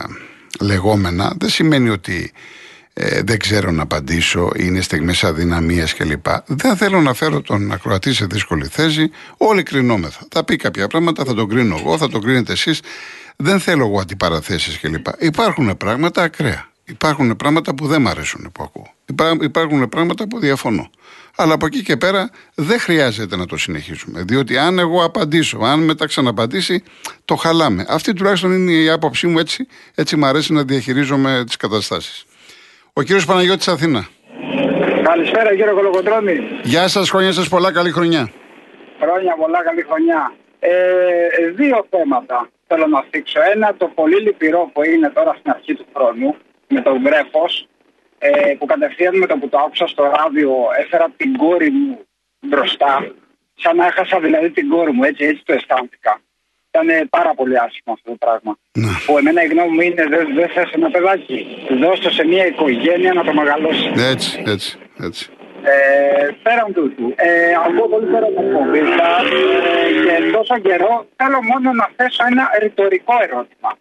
λεγόμενα 0.60 1.32
δεν 1.38 1.48
σημαίνει 1.48 1.88
ότι 1.90 2.32
ε, 2.92 3.22
δεν 3.22 3.38
ξέρω 3.38 3.70
να 3.70 3.82
απαντήσω, 3.82 4.50
είναι 4.56 4.80
στιγμές 4.80 5.24
αδυναμίας 5.24 5.94
κλπ. 5.94 6.26
Δεν 6.46 6.76
θέλω 6.76 7.00
να 7.00 7.14
φέρω 7.14 7.40
τον 7.40 7.72
ακροατή 7.72 8.12
σε 8.14 8.24
δύσκολη 8.26 8.66
θέση. 8.66 9.10
Όλοι 9.36 9.62
κρινόμεθα. 9.62 10.26
Θα 10.30 10.44
πει 10.44 10.56
κάποια 10.56 10.86
πράγματα, 10.86 11.24
θα 11.24 11.34
τον 11.34 11.48
κρίνω 11.48 11.76
εγώ, 11.78 11.98
θα 11.98 12.08
τον 12.08 12.20
κρίνετε 12.22 12.52
εσείς. 12.52 12.80
Δεν 13.36 13.60
θέλω 13.60 13.84
εγώ 13.86 14.00
αντιπαραθέσεις 14.00 14.80
κλπ. 14.80 15.06
Υπάρχουν 15.18 15.76
πράγματα 15.76 16.22
ακραία. 16.22 16.68
Υπάρχουν 16.84 17.36
πράγματα 17.36 17.74
που 17.74 17.86
δεν 17.86 18.00
μ' 18.00 18.08
αρέσουν 18.08 18.50
που 18.54 18.62
ακούω. 18.62 18.92
Υπά- 19.06 19.42
Υπάρχουν 19.42 19.88
πράγματα 19.88 20.28
που 20.28 20.38
διαφωνώ. 20.38 20.90
Αλλά 21.36 21.54
από 21.54 21.66
εκεί 21.66 21.82
και 21.82 21.96
πέρα 21.96 22.30
δεν 22.54 22.78
χρειάζεται 22.78 23.36
να 23.36 23.46
το 23.46 23.56
συνεχίσουμε. 23.56 24.22
Διότι 24.22 24.58
αν 24.58 24.78
εγώ 24.78 25.04
απαντήσω, 25.04 25.58
αν 25.62 25.80
μετά 25.84 26.06
ξαναπαντήσει, 26.06 26.82
το 27.24 27.34
χαλάμε. 27.34 27.84
Αυτή 27.88 28.12
τουλάχιστον 28.12 28.52
είναι 28.52 28.72
η 28.72 28.88
άποψή 28.90 29.26
μου 29.26 29.38
έτσι. 29.38 29.66
Έτσι 29.94 30.16
μου 30.16 30.26
αρέσει 30.26 30.52
να 30.52 30.62
διαχειρίζομαι 30.62 31.42
τις 31.46 31.56
καταστάσεις. 31.56 32.24
Ο 32.92 33.02
κύριος 33.02 33.24
Παναγιώτης 33.24 33.68
Αθήνα. 33.68 34.06
Καλησπέρα 35.02 35.50
κύριε 35.50 35.72
Κολοκοτρώνη. 35.72 36.38
Γεια 36.62 36.88
σας, 36.88 37.10
χρόνια 37.10 37.32
σας 37.32 37.48
πολλά, 37.48 37.72
καλή 37.72 37.90
χρονιά. 37.90 38.30
Χρόνια 39.00 39.34
πολλά, 39.40 39.62
καλή 39.64 39.84
χρονιά. 39.88 40.32
Ε, 40.58 40.70
δύο 41.56 41.86
θέματα 41.90 42.48
θέλω 42.74 42.86
να 42.86 43.04
θίξω. 43.10 43.40
Ένα, 43.54 43.74
το 43.74 43.86
πολύ 43.94 44.18
λυπηρό 44.20 44.70
που 44.72 44.82
έγινε 44.82 45.08
τώρα 45.08 45.32
στην 45.38 45.50
αρχή 45.50 45.74
του 45.74 45.86
χρόνου 45.94 46.36
με 46.68 46.80
τον 46.80 47.00
Γκρέφος 47.02 47.68
ε, 48.18 48.54
που 48.58 48.66
κατευθείαν 48.66 49.18
με 49.18 49.26
το 49.26 49.36
που 49.36 49.48
το 49.48 49.58
άκουσα 49.58 49.86
στο 49.86 50.02
ράδιο 50.16 50.50
έφερα 50.82 51.06
την 51.16 51.36
κόρη 51.36 51.70
μου 51.70 51.98
μπροστά 52.40 52.94
σαν 53.54 53.76
να 53.76 53.86
έχασα 53.86 54.20
δηλαδή 54.20 54.50
την 54.50 54.68
κόρη 54.68 54.92
μου, 54.92 55.04
έτσι, 55.04 55.24
έτσι 55.24 55.42
το 55.44 55.52
αισθάνθηκα. 55.52 56.20
Ήταν 56.70 57.08
πάρα 57.08 57.34
πολύ 57.34 57.58
άσχημο 57.58 57.92
αυτό 57.96 58.10
το 58.10 58.16
πράγμα. 58.24 58.58
Ναι. 58.72 58.92
Που 59.06 59.18
εμένα 59.18 59.42
η 59.42 59.46
γνώμη 59.46 59.72
μου 59.74 59.80
είναι 59.80 60.04
δεν 60.06 60.34
δεν 60.34 60.48
θες 60.48 60.70
ένα 60.72 60.90
παιδάκι. 60.90 61.46
Δώστο 61.80 62.10
σε 62.10 62.26
μια 62.26 62.46
οικογένεια 62.46 63.12
να 63.12 63.24
το 63.24 63.32
μεγαλώσεις. 63.34 63.90
Έτσι, 64.12 64.42
έτσι, 64.46 64.78
έτσι. 64.98 65.30
Ε, 65.66 66.28
πέραν 66.42 66.72
τούτου, 66.72 67.12
ε, 67.16 67.54
ακούω 67.66 67.88
πολύ 67.88 68.06
πέρα 68.06 68.26
από 68.26 68.42
κομβίτα 68.52 69.08
ε, 69.74 69.92
και 70.04 70.30
τόσο 70.32 70.58
καιρό 70.58 71.06
θέλω 71.16 71.42
μόνο 71.42 71.72
να 71.72 71.88
θέσω 71.96 72.24
ένα 72.30 72.50
ρητορικό 72.58 73.12
ερώτημα 73.22 73.72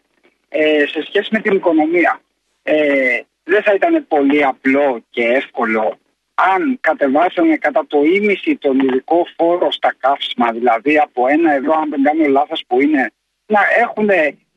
ε, 0.50 0.86
σε 0.88 1.04
σχέση 1.08 1.30
με 1.32 1.39
την 1.39 1.56
οικονομία. 1.56 2.19
Ε, 2.63 3.19
δεν 3.43 3.63
θα 3.63 3.74
ήταν 3.74 4.06
πολύ 4.08 4.46
απλό 4.46 5.04
και 5.10 5.24
εύκολο 5.24 5.98
αν 6.34 6.78
κατεβάσανε 6.82 7.56
κατά 7.58 7.86
το 7.88 7.98
ίμιση 8.04 8.56
τον 8.56 8.80
ειδικό 8.80 9.28
φόρο 9.38 9.72
στα 9.72 9.96
καύσιμα, 10.00 10.52
δηλαδή 10.52 10.98
από 10.98 11.28
ένα 11.28 11.54
ευρώ, 11.54 11.74
αν 11.74 11.89
δεν 11.89 12.04
κάνω 12.04 12.28
λάθος 12.28 12.63
που 12.67 12.82
είναι, 12.82 13.12
να 13.46 13.60
έχουν 13.80 14.10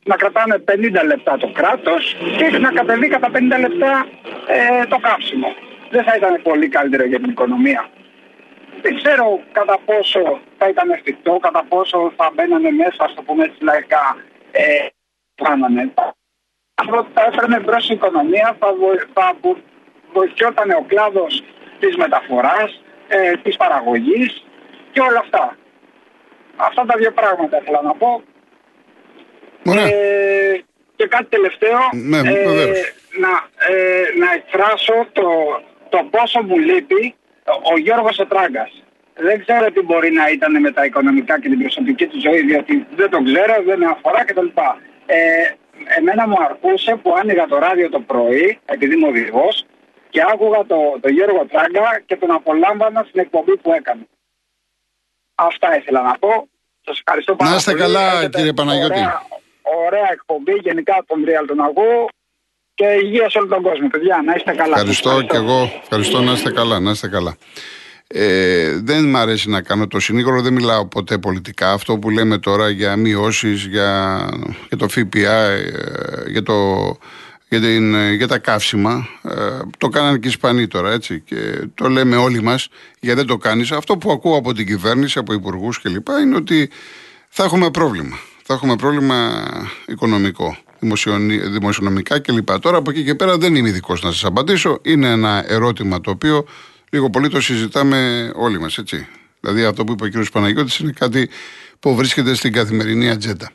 να 0.03 0.15
κρατάνε 0.15 0.63
50 0.71 1.05
λεπτά 1.05 1.37
το 1.37 1.51
κράτος 1.51 2.15
και 2.37 2.57
να 2.57 2.71
κατεβεί 2.71 3.07
κατά 3.07 3.29
50 3.33 3.37
λεπτά 3.59 4.07
ε, 4.47 4.85
το 4.85 4.97
καύσιμο. 4.97 5.55
Δεν 5.89 6.03
θα 6.03 6.13
ήταν 6.15 6.41
πολύ 6.41 6.67
καλύτερο 6.67 7.05
για 7.05 7.19
την 7.19 7.29
οικονομία. 7.29 7.89
Δεν 8.81 8.95
ξέρω 9.01 9.41
κατά 9.51 9.77
πόσο 9.85 10.39
θα 10.57 10.67
ήταν 10.69 10.89
εφικτό, 10.89 11.37
κατά 11.41 11.63
πόσο 11.69 12.13
θα 12.15 12.31
μπαίνανε 12.33 12.71
μέσα, 12.71 13.03
ας 13.03 13.13
το 13.13 13.21
πούμε 13.21 13.43
έτσι 13.43 13.63
λαϊκά, 13.63 14.17
ε, 14.51 14.85
κάνανε. 15.35 15.93
Αν 16.75 17.07
θα 17.13 17.25
έφερνε 17.31 17.59
μπρος 17.59 17.89
η 17.89 17.93
οικονομία, 17.93 18.55
θα, 18.59 18.73
βοη- 18.73 19.07
θα, 19.13 19.33
μπο- 19.41 19.57
βοηθιόταν 20.13 20.69
ο 20.69 20.83
κλάδος 20.87 21.43
της 21.79 21.95
μεταφοράς, 21.95 22.83
ε, 23.07 23.31
της 23.43 23.55
παραγωγής 23.57 24.45
και 24.91 24.99
όλα 25.01 25.19
αυτά. 25.19 25.57
Αυτά 26.55 26.85
τα 26.85 26.93
δύο 26.97 27.11
πράγματα 27.11 27.57
ήθελα 27.61 27.81
να 27.81 27.93
πω. 27.93 28.21
Ωραία. 29.65 29.85
Ε, 29.87 30.61
και 30.95 31.07
κάτι 31.07 31.25
τελευταίο, 31.25 31.79
Ναι, 31.93 32.17
ε, 32.17 32.21
βεβαίως. 32.21 32.93
να, 33.19 33.29
ε, 33.73 34.03
να 34.19 34.31
εκφράσω 34.33 35.05
το, 35.13 35.27
το 35.89 36.07
πόσο 36.11 36.41
μου 36.43 36.57
λείπει 36.57 37.15
ο, 37.45 37.73
ο 37.73 37.77
Γιώργος 37.77 38.19
Ετράγκας. 38.19 38.83
Δεν 39.13 39.45
ξέρω 39.45 39.71
τι 39.71 39.81
μπορεί 39.81 40.11
να 40.11 40.29
ήταν 40.29 40.61
με 40.61 40.71
τα 40.71 40.85
οικονομικά 40.85 41.39
και 41.39 41.49
την 41.49 41.59
προσωπική 41.59 42.07
του 42.07 42.19
ζωή, 42.19 42.41
διότι 42.41 42.87
δεν 42.95 43.09
τον 43.09 43.25
ξέρω, 43.25 43.63
δεν 43.65 43.77
με 43.79 43.85
αφορά 43.85 44.25
κτλ. 44.25 44.47
Ε, 45.05 45.17
εμένα 45.97 46.27
μου 46.27 46.35
αρκούσε 46.49 46.95
που 46.95 47.15
άνοιγα 47.19 47.45
το 47.47 47.57
ράδιο 47.57 47.89
το 47.89 47.99
πρωί, 47.99 48.59
επειδή 48.65 48.93
είμαι 48.95 49.07
οδηγός, 49.07 49.65
και 50.09 50.21
άκουγα 50.33 50.65
το, 50.65 50.77
το 51.01 51.09
Γιώργο 51.09 51.45
Τράγκα 51.45 52.01
και 52.05 52.15
τον 52.15 52.31
απολάμβανα 52.31 53.05
στην 53.07 53.19
εκπομπή 53.19 53.57
που 53.57 53.73
έκανε. 53.73 54.07
Αυτά 55.35 55.77
ήθελα 55.77 56.01
να 56.01 56.17
πω. 56.19 56.47
Σας 56.81 56.97
ευχαριστώ 56.99 57.35
πάρα 57.35 57.49
Να 57.49 57.55
είστε 57.55 57.71
πολύ. 57.71 57.83
καλά, 57.83 58.11
Έχετε 58.11 58.37
κύριε 58.37 58.53
Παναγιώτη. 58.53 58.93
Ωραία, 58.93 59.21
ωραία 59.87 60.07
εκπομπή 60.11 60.53
γενικά 60.53 61.03
τον 61.07 61.25
Real 61.27 61.45
τον 61.47 61.59
ακούω 61.59 62.07
και 62.77 62.85
υγεία 63.03 63.29
σε 63.29 63.37
όλο 63.37 63.47
τον 63.47 63.61
κόσμο, 63.61 63.87
παιδιά. 63.87 64.21
Να 64.25 64.33
είστε 64.35 64.51
καλά. 64.51 64.73
Ευχαριστώ 64.75 65.21
και 65.21 65.35
εγώ. 65.35 65.71
Ευχαριστώ 65.81 66.21
να 66.21 66.31
είστε 66.31 66.51
καλά. 66.51 66.79
Να 66.79 66.91
είστε 66.91 67.07
καλά. 67.07 67.37
Ε, 68.07 68.79
δεν 68.83 69.09
μ' 69.09 69.15
αρέσει 69.15 69.49
να 69.49 69.61
κάνω 69.61 69.87
το 69.87 69.99
συνήγορο, 69.99 70.41
δεν 70.41 70.53
μιλάω 70.53 70.85
ποτέ 70.87 71.17
πολιτικά. 71.17 71.71
Αυτό 71.71 71.97
που 71.97 72.09
λέμε 72.09 72.37
τώρα 72.37 72.69
για 72.69 72.95
μειώσεις, 72.95 73.65
για, 73.65 74.19
για 74.67 74.77
το 74.77 74.87
ΦΠΑ, 74.87 75.43
ε, 75.43 75.71
για, 76.27 76.43
το, 76.43 76.53
για, 77.49 77.59
την, 77.59 77.95
ε, 77.95 78.13
για 78.13 78.27
τα 78.27 78.37
καύσιμα, 78.37 79.07
ε, 79.23 79.59
το 79.77 79.87
κάνανε 79.87 80.17
και 80.17 80.27
οι 80.27 80.29
Ισπανοί 80.29 80.67
τώρα, 80.67 80.91
έτσι. 80.91 81.19
Και 81.19 81.67
το 81.75 81.89
λέμε 81.89 82.15
όλοι 82.15 82.41
μας, 82.41 82.67
γιατί 82.99 83.17
δεν 83.17 83.27
το 83.27 83.37
κάνεις. 83.37 83.71
Αυτό 83.71 83.97
που 83.97 84.11
ακούω 84.11 84.37
από 84.37 84.53
την 84.53 84.65
κυβέρνηση, 84.65 85.19
από 85.19 85.33
υπουργούς 85.33 85.81
κλπ. 85.81 86.07
είναι 86.21 86.35
ότι 86.35 86.69
θα 87.29 87.43
έχουμε 87.43 87.71
πρόβλημα. 87.71 88.17
Θα 88.43 88.53
έχουμε 88.53 88.75
πρόβλημα 88.75 89.45
οικονομικό, 89.87 90.57
δημοσιονι- 90.57 90.66
δημοσιονομικά 91.51 92.19
κλπ. 92.19 92.59
Τώρα 92.59 92.77
από 92.77 92.89
εκεί 92.89 93.03
και 93.03 93.15
πέρα 93.15 93.37
δεν 93.37 93.55
είμαι 93.55 93.69
ειδικός 93.69 94.01
να 94.01 94.11
σας 94.11 94.25
απαντήσω. 94.25 94.79
Είναι 94.83 95.09
ένα 95.09 95.43
ερώτημα 95.47 96.01
το 96.01 96.11
οποίο 96.11 96.45
λίγο 96.89 97.09
πολύ 97.09 97.29
το 97.29 97.41
συζητάμε 97.41 98.31
όλοι 98.35 98.59
μας, 98.59 98.77
έτσι. 98.77 99.07
Δηλαδή 99.39 99.63
αυτό 99.63 99.83
που 99.83 99.91
είπε 99.91 100.19
ο 100.19 100.21
κ. 100.21 100.25
Παναγιώτης 100.31 100.77
είναι 100.77 100.91
κάτι 100.91 101.29
που 101.79 101.95
βρίσκεται 101.95 102.33
στην 102.33 102.53
καθημερινή 102.53 103.09
ατζέντα. 103.09 103.51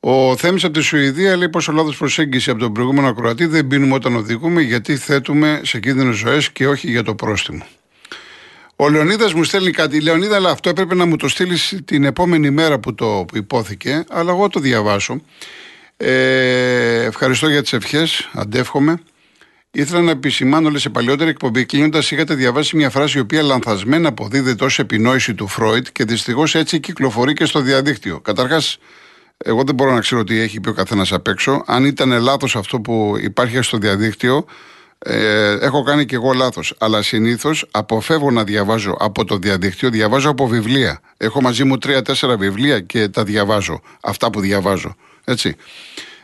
Ο 0.00 0.36
Θέμης 0.36 0.64
από 0.64 0.72
τη 0.72 0.80
Σουηδία 0.80 1.36
λέει 1.36 1.48
πω 1.48 1.60
ο 1.68 1.72
λάθος 1.72 1.96
προσέγγιση 1.96 2.50
από 2.50 2.60
τον 2.60 2.72
προηγούμενο 2.72 3.08
ακροατή 3.08 3.46
δεν 3.46 3.66
πίνουμε 3.66 3.94
όταν 3.94 4.16
οδηγούμε 4.16 4.62
γιατί 4.62 4.96
θέτουμε 4.96 5.60
σε 5.64 5.80
κίνδυνο 5.80 6.12
ζωές 6.12 6.50
και 6.50 6.68
όχι 6.68 6.90
για 6.90 7.02
το 7.02 7.14
πρόστιμο. 7.14 7.66
Ο 8.76 8.88
Λεωνίδας 8.88 9.34
μου 9.34 9.44
στέλνει 9.44 9.70
κάτι. 9.70 10.00
Λεωνίδα, 10.00 10.36
αλλά 10.36 10.50
αυτό 10.50 10.68
έπρεπε 10.68 10.94
να 10.94 11.06
μου 11.06 11.16
το 11.16 11.28
στείλεις 11.28 11.78
την 11.84 12.04
επόμενη 12.04 12.50
μέρα 12.50 12.78
που 12.78 12.94
το 12.94 13.24
που 13.28 13.36
υπόθηκε, 13.36 14.04
αλλά 14.10 14.32
εγώ 14.32 14.48
το 14.48 14.60
διαβάσω. 14.60 15.20
Ε, 16.04 17.04
ευχαριστώ 17.04 17.48
για 17.48 17.62
τις 17.62 17.72
ευχές. 17.72 18.30
Αντεύχομαι. 18.32 19.00
Ήθελα 19.70 20.00
να 20.00 20.10
επισημάνω 20.10 20.68
ότι 20.68 20.78
σε 20.78 20.88
παλιότερη 20.88 21.30
εκπομπή 21.30 21.64
κλείνοντας 21.64 22.10
είχατε 22.10 22.34
διαβάσει 22.34 22.76
μια 22.76 22.90
φράση 22.90 23.18
η 23.18 23.20
οποία 23.20 23.42
λανθασμένα 23.42 24.08
αποδίδεται 24.08 24.64
ως 24.64 24.78
επινόηση 24.78 25.34
του 25.34 25.46
Φρόιτ 25.46 25.86
και 25.92 26.04
δυστυχώς 26.04 26.54
έτσι 26.54 26.80
κυκλοφορεί 26.80 27.32
και 27.32 27.44
στο 27.44 27.60
διαδίκτυο. 27.60 28.20
Καταρχάς, 28.20 28.78
εγώ 29.36 29.62
δεν 29.64 29.74
μπορώ 29.74 29.92
να 29.92 30.00
ξέρω 30.00 30.24
τι 30.24 30.38
έχει 30.38 30.60
πει 30.60 30.68
ο 30.68 30.72
καθένας 30.72 31.12
απ' 31.12 31.28
έξω. 31.28 31.62
Αν 31.66 31.84
ήταν 31.84 32.20
λάθος 32.20 32.56
αυτό 32.56 32.80
που 32.80 33.14
υπάρχει 33.20 33.62
στο 33.62 33.78
διαδίκτυο, 33.78 34.44
ε, 34.98 35.52
έχω 35.60 35.82
κάνει 35.82 36.04
και 36.04 36.14
εγώ 36.14 36.32
λάθος. 36.32 36.74
Αλλά 36.78 37.02
συνήθως 37.02 37.66
αποφεύγω 37.70 38.30
να 38.30 38.44
διαβάζω 38.44 38.96
από 38.98 39.24
το 39.24 39.36
διαδίκτυο, 39.36 39.90
διαβάζω 39.90 40.30
από 40.30 40.46
βιβλία. 40.46 41.00
Έχω 41.16 41.40
μαζί 41.40 41.64
μου 41.64 41.78
τρία-τέσσερα 41.78 42.36
βιβλία 42.36 42.80
και 42.80 43.08
τα 43.08 43.24
διαβάζω. 43.24 43.80
Αυτά 44.00 44.30
που 44.30 44.40
διαβάζω. 44.40 44.96
Έτσι. 45.24 45.56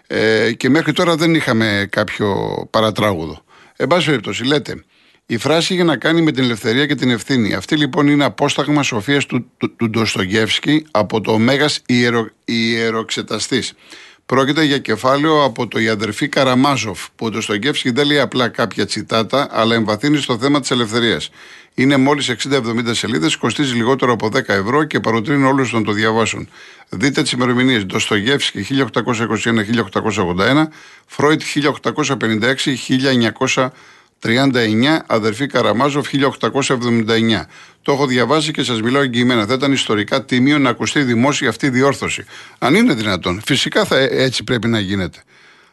Ε, 0.07 0.53
και 0.53 0.69
μέχρι 0.69 0.93
τώρα 0.93 1.17
δεν 1.17 1.35
είχαμε 1.35 1.87
κάποιο 1.91 2.57
παρατράγουδο. 2.71 3.45
Εν 3.77 3.87
πάση 3.87 4.07
περιπτώσει, 4.07 4.45
λέτε, 4.45 4.85
η 5.27 5.37
φράση 5.37 5.75
για 5.75 5.85
να 5.85 5.97
κάνει 5.97 6.23
με 6.23 6.33
την 6.33 6.45
ελευθερία 6.45 6.87
και 6.87 6.95
την 6.95 7.11
ευθύνη. 7.11 7.55
Αυτή 7.55 7.77
λοιπόν 7.77 8.09
είναι 8.09 8.25
απόσταγμα 8.25 8.83
σοφίας 8.83 9.27
του, 9.27 9.51
του, 9.57 9.77
του 9.77 9.91
Ντοστογεύσκη 9.91 10.87
από 10.91 11.21
το 11.21 11.39
Μέγας 11.39 11.83
ιερο, 11.87 12.29
Ιεροξεταστής. 12.45 13.73
Πρόκειται 14.29 14.64
για 14.64 14.79
κεφάλαιο 14.79 15.45
από 15.45 15.67
το 15.67 15.79
«Η 15.79 15.88
αδερφή 15.88 16.29
Καραμάζοφ», 16.29 17.07
που 17.17 17.27
ο 17.27 17.31
Ντοστογεύσκη 17.31 17.91
δεν 17.91 18.07
λέει 18.07 18.19
απλά 18.19 18.49
κάποια 18.49 18.87
τσιτάτα, 18.87 19.49
αλλά 19.51 19.75
εμβαθύνει 19.75 20.17
στο 20.17 20.38
θέμα 20.38 20.61
της 20.61 20.71
ελευθερίας. 20.71 21.31
Είναι 21.75 21.97
μόλις 21.97 22.29
60-70 22.29 22.95
σελίδες, 22.95 23.37
κοστίζει 23.37 23.75
λιγότερο 23.75 24.12
από 24.12 24.29
10 24.29 24.49
ευρώ 24.49 24.85
και 24.85 25.01
παροτρύνω 25.01 25.49
όλους 25.49 25.73
να 25.73 25.83
το 25.83 25.93
διαβάσουν. 25.93 26.49
Δείτε 26.88 27.23
τις 27.23 27.33
ημερομηνίες. 27.33 27.87
Ντοστογεύσκη 27.87 28.62
1821-1881, 28.62 30.69
Φρόιτ 31.07 31.43
1856-1900 31.43 33.73
39, 34.21 35.05
αδερφή 35.07 35.47
Καραμάζοφ 35.47 36.09
1879. 36.09 37.47
Το 37.83 37.93
έχω 37.93 38.07
διαβάσει 38.07 38.51
και 38.51 38.63
σας 38.63 38.83
μιλάω 38.83 39.03
εγγυημένα. 39.03 39.47
Θα 39.47 39.55
ήταν 39.55 39.73
ιστορικά 39.73 40.25
τιμίο 40.25 40.59
να 40.59 40.71
ακουστεί 40.71 41.03
δημόσια 41.03 41.49
αυτή 41.49 41.67
η 41.67 41.71
διόρθωση. 41.71 42.25
Αν 42.59 42.75
είναι 42.75 42.95
δυνατόν. 42.95 43.41
Φυσικά 43.45 43.85
θα, 43.85 43.97
έτσι 43.99 44.45
πρέπει 44.45 44.69
να 44.69 44.81
γίνεται. 44.81 45.23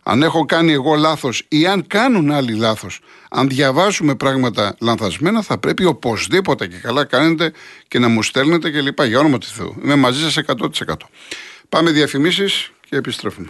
Αν 0.03 0.23
έχω 0.23 0.45
κάνει 0.45 0.71
εγώ 0.71 0.95
λάθος 0.95 1.45
ή 1.47 1.67
αν 1.67 1.87
κάνουν 1.87 2.31
άλλοι 2.31 2.53
λάθος, 2.53 2.99
αν 3.29 3.49
διαβάσουμε 3.49 4.15
πράγματα 4.15 4.75
λανθασμένα, 4.79 5.41
θα 5.41 5.57
πρέπει 5.57 5.85
οπωσδήποτε 5.85 6.67
και 6.67 6.77
καλά 6.77 7.05
κάνετε 7.05 7.51
και 7.87 7.99
να 7.99 8.07
μου 8.07 8.23
στέλνετε 8.23 8.71
και 8.71 8.81
λοιπά. 8.81 9.05
Για 9.05 9.19
όνομα 9.19 9.37
του 9.37 9.47
Θεού. 9.47 9.75
Είμαι 9.83 9.95
μαζί 9.95 10.21
σας 10.21 10.37
100%. 10.37 10.93
Πάμε 11.69 11.91
διαφημίσεις 11.91 12.71
και 12.89 12.95
επιστρέφουμε. 12.95 13.47